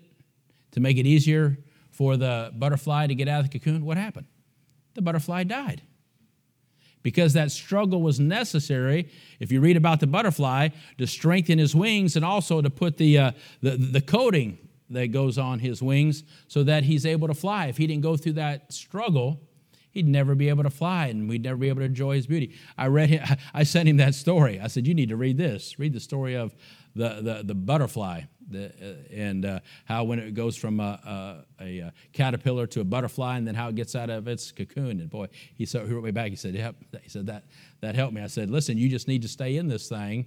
to 0.72 0.80
make 0.80 0.98
it 0.98 1.06
easier 1.06 1.58
for 2.00 2.16
the 2.16 2.50
butterfly 2.54 3.06
to 3.06 3.14
get 3.14 3.28
out 3.28 3.44
of 3.44 3.50
the 3.50 3.58
cocoon, 3.58 3.84
what 3.84 3.98
happened? 3.98 4.26
The 4.94 5.02
butterfly 5.02 5.44
died. 5.44 5.82
Because 7.02 7.34
that 7.34 7.50
struggle 7.50 8.00
was 8.00 8.18
necessary, 8.18 9.10
if 9.38 9.52
you 9.52 9.60
read 9.60 9.76
about 9.76 10.00
the 10.00 10.06
butterfly, 10.06 10.70
to 10.96 11.06
strengthen 11.06 11.58
his 11.58 11.74
wings 11.74 12.16
and 12.16 12.24
also 12.24 12.62
to 12.62 12.70
put 12.70 12.96
the, 12.96 13.18
uh, 13.18 13.32
the, 13.60 13.76
the 13.76 14.00
coating 14.00 14.56
that 14.88 15.08
goes 15.08 15.36
on 15.36 15.58
his 15.58 15.82
wings 15.82 16.24
so 16.48 16.62
that 16.62 16.84
he's 16.84 17.04
able 17.04 17.28
to 17.28 17.34
fly. 17.34 17.66
If 17.66 17.76
he 17.76 17.86
didn't 17.86 18.02
go 18.02 18.16
through 18.16 18.32
that 18.32 18.72
struggle, 18.72 19.38
he'd 19.90 20.08
never 20.08 20.34
be 20.34 20.48
able 20.48 20.62
to 20.62 20.70
fly 20.70 21.08
and 21.08 21.28
we'd 21.28 21.42
never 21.42 21.58
be 21.58 21.68
able 21.68 21.80
to 21.80 21.84
enjoy 21.86 22.14
his 22.14 22.26
beauty. 22.26 22.56
I 22.78 22.86
read 22.86 23.10
him, 23.10 23.26
I 23.52 23.64
sent 23.64 23.90
him 23.90 23.98
that 23.98 24.14
story. 24.14 24.58
I 24.58 24.68
said, 24.68 24.86
You 24.86 24.94
need 24.94 25.10
to 25.10 25.16
read 25.16 25.36
this. 25.36 25.78
Read 25.78 25.92
the 25.92 26.00
story 26.00 26.34
of 26.34 26.54
the, 26.94 27.20
the, 27.22 27.42
the 27.44 27.54
butterfly 27.54 28.22
the, 28.50 28.66
uh, 28.66 29.14
and 29.14 29.44
uh, 29.44 29.60
how 29.84 30.04
when 30.04 30.18
it 30.18 30.34
goes 30.34 30.56
from 30.56 30.80
a, 30.80 31.44
a, 31.60 31.64
a, 31.64 31.92
caterpillar 32.12 32.66
to 32.68 32.80
a 32.80 32.84
butterfly 32.84 33.36
and 33.36 33.46
then 33.46 33.54
how 33.54 33.68
it 33.68 33.74
gets 33.74 33.94
out 33.94 34.10
of 34.10 34.28
its 34.28 34.50
cocoon. 34.52 35.00
And 35.00 35.08
boy, 35.08 35.28
he, 35.54 35.66
so, 35.66 35.86
he 35.86 35.92
wrote 35.92 36.04
me 36.04 36.10
back. 36.10 36.30
He 36.30 36.36
said, 36.36 36.54
yep. 36.54 36.76
He 37.02 37.08
said, 37.08 37.26
that, 37.26 37.44
that 37.80 37.94
helped 37.94 38.12
me. 38.12 38.22
I 38.22 38.26
said, 38.26 38.50
listen, 38.50 38.76
you 38.76 38.88
just 38.88 39.08
need 39.08 39.22
to 39.22 39.28
stay 39.28 39.56
in 39.56 39.68
this 39.68 39.88
thing 39.88 40.26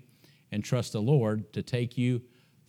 and 0.51 0.63
trust 0.63 0.93
the 0.93 1.01
Lord 1.01 1.51
to 1.53 1.61
take 1.61 1.97
you 1.97 2.21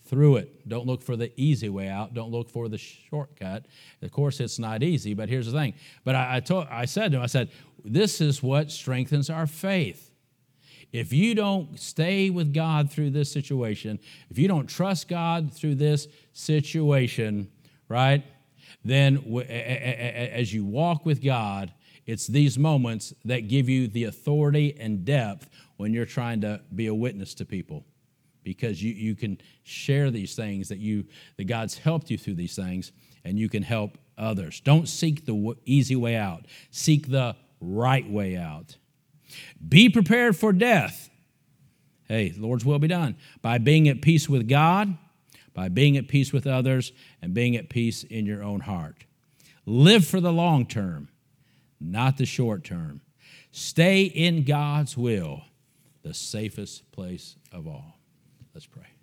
through 0.05 0.37
it. 0.37 0.69
Don't 0.69 0.87
look 0.87 1.03
for 1.03 1.17
the 1.17 1.33
easy 1.41 1.69
way 1.69 1.89
out. 1.89 2.15
Don't 2.15 2.31
look 2.31 2.51
for 2.51 2.69
the 2.69 2.79
shortcut. 2.79 3.67
Of 4.03 4.13
course, 4.13 4.41
it's 4.41 4.59
not 4.59 4.83
easy, 4.83 5.15
but 5.15 5.29
here's 5.29 5.47
the 5.47 5.53
thing. 5.53 5.75
But 6.05 6.15
I, 6.15 6.37
I, 6.37 6.41
told, 6.41 6.67
I 6.71 6.85
said 6.85 7.13
to 7.13 7.19
him, 7.19 7.23
I 7.23 7.27
said, 7.27 7.51
this 7.85 8.21
is 8.21 8.43
what 8.43 8.71
strengthens 8.71 9.31
our 9.31 9.47
faith. 9.47 10.11
If 10.95 11.13
you 11.13 11.35
don't 11.35 11.77
stay 11.77 12.31
with 12.31 12.55
God 12.55 12.89
through 12.89 13.11
this 13.11 13.29
situation, 13.29 13.99
if 14.31 14.39
you 14.39 14.47
don't 14.47 14.69
trust 14.69 15.09
God 15.09 15.53
through 15.53 15.75
this 15.75 16.07
situation, 16.33 17.51
right, 17.89 18.23
then 18.85 19.17
as 19.49 20.55
you 20.55 20.65
walk 20.65 21.05
with 21.05 21.21
God, 21.21 21.73
it's 22.07 22.29
these 22.29 22.57
moments 22.57 23.13
that 23.25 23.49
give 23.49 23.69
you 23.69 23.89
the 23.89 24.05
authority 24.05 24.77
and 24.79 25.05
depth 25.05 25.51
when 25.79 25.93
you're 25.93 26.07
trying 26.07 26.41
to 26.43 26.61
be 26.73 26.87
a 26.87 26.95
witness 26.95 27.35
to 27.35 27.45
people. 27.45 27.85
Because 28.45 28.81
you, 28.81 28.93
you 28.93 29.17
can 29.17 29.41
share 29.65 30.13
these 30.13 30.37
things 30.37 30.69
that 30.69 30.79
you 30.79 31.07
that 31.39 31.49
god's 31.49 31.77
helped 31.77 32.09
you 32.09 32.17
through 32.17 32.35
these 32.35 32.55
things 32.55 32.93
and 33.25 33.37
you 33.37 33.49
can 33.49 33.65
help 33.65 33.99
others. 34.17 34.61
Don't 34.61 34.89
seek 34.89 35.27
the 35.27 35.57
easy 35.65 35.97
way 35.97 36.15
out. 36.15 36.47
Seek 36.71 37.11
the 37.11 37.35
right 37.61 38.09
way 38.09 38.37
out 38.37 38.77
be 39.67 39.89
prepared 39.89 40.37
for 40.37 40.53
death. 40.53 41.11
Hey 42.09 42.31
the 42.31 42.41
lord's 42.41 42.65
will 42.65 42.79
be 42.79 42.89
done. 42.89 43.17
By 43.43 43.59
being 43.59 43.89
at 43.89 44.03
peace 44.03 44.29
with 44.29 44.49
god 44.49 44.97
by 45.55 45.69
being 45.69 45.97
at 45.97 46.09
peace 46.09 46.33
with 46.33 46.49
others 46.49 46.93
and 47.23 47.33
being 47.33 47.55
at 47.55 47.69
peace 47.69 48.03
in 48.03 48.27
your 48.27 48.43
own 48.43 48.59
heart. 48.59 49.05
Live 49.65 50.05
for 50.05 50.21
the 50.21 50.33
long 50.33 50.67
term 50.67 51.09
not 51.85 52.17
the 52.17 52.27
short 52.27 52.65
term. 52.65 53.01
Stay 53.51 54.05
in 54.05 54.45
god's 54.45 54.97
will 54.97 55.43
the 56.03 56.15
safest 56.15 56.91
place 56.93 57.37
of 57.53 57.67
all. 57.67 57.99
Let's 58.53 58.67
pray. 58.67 58.94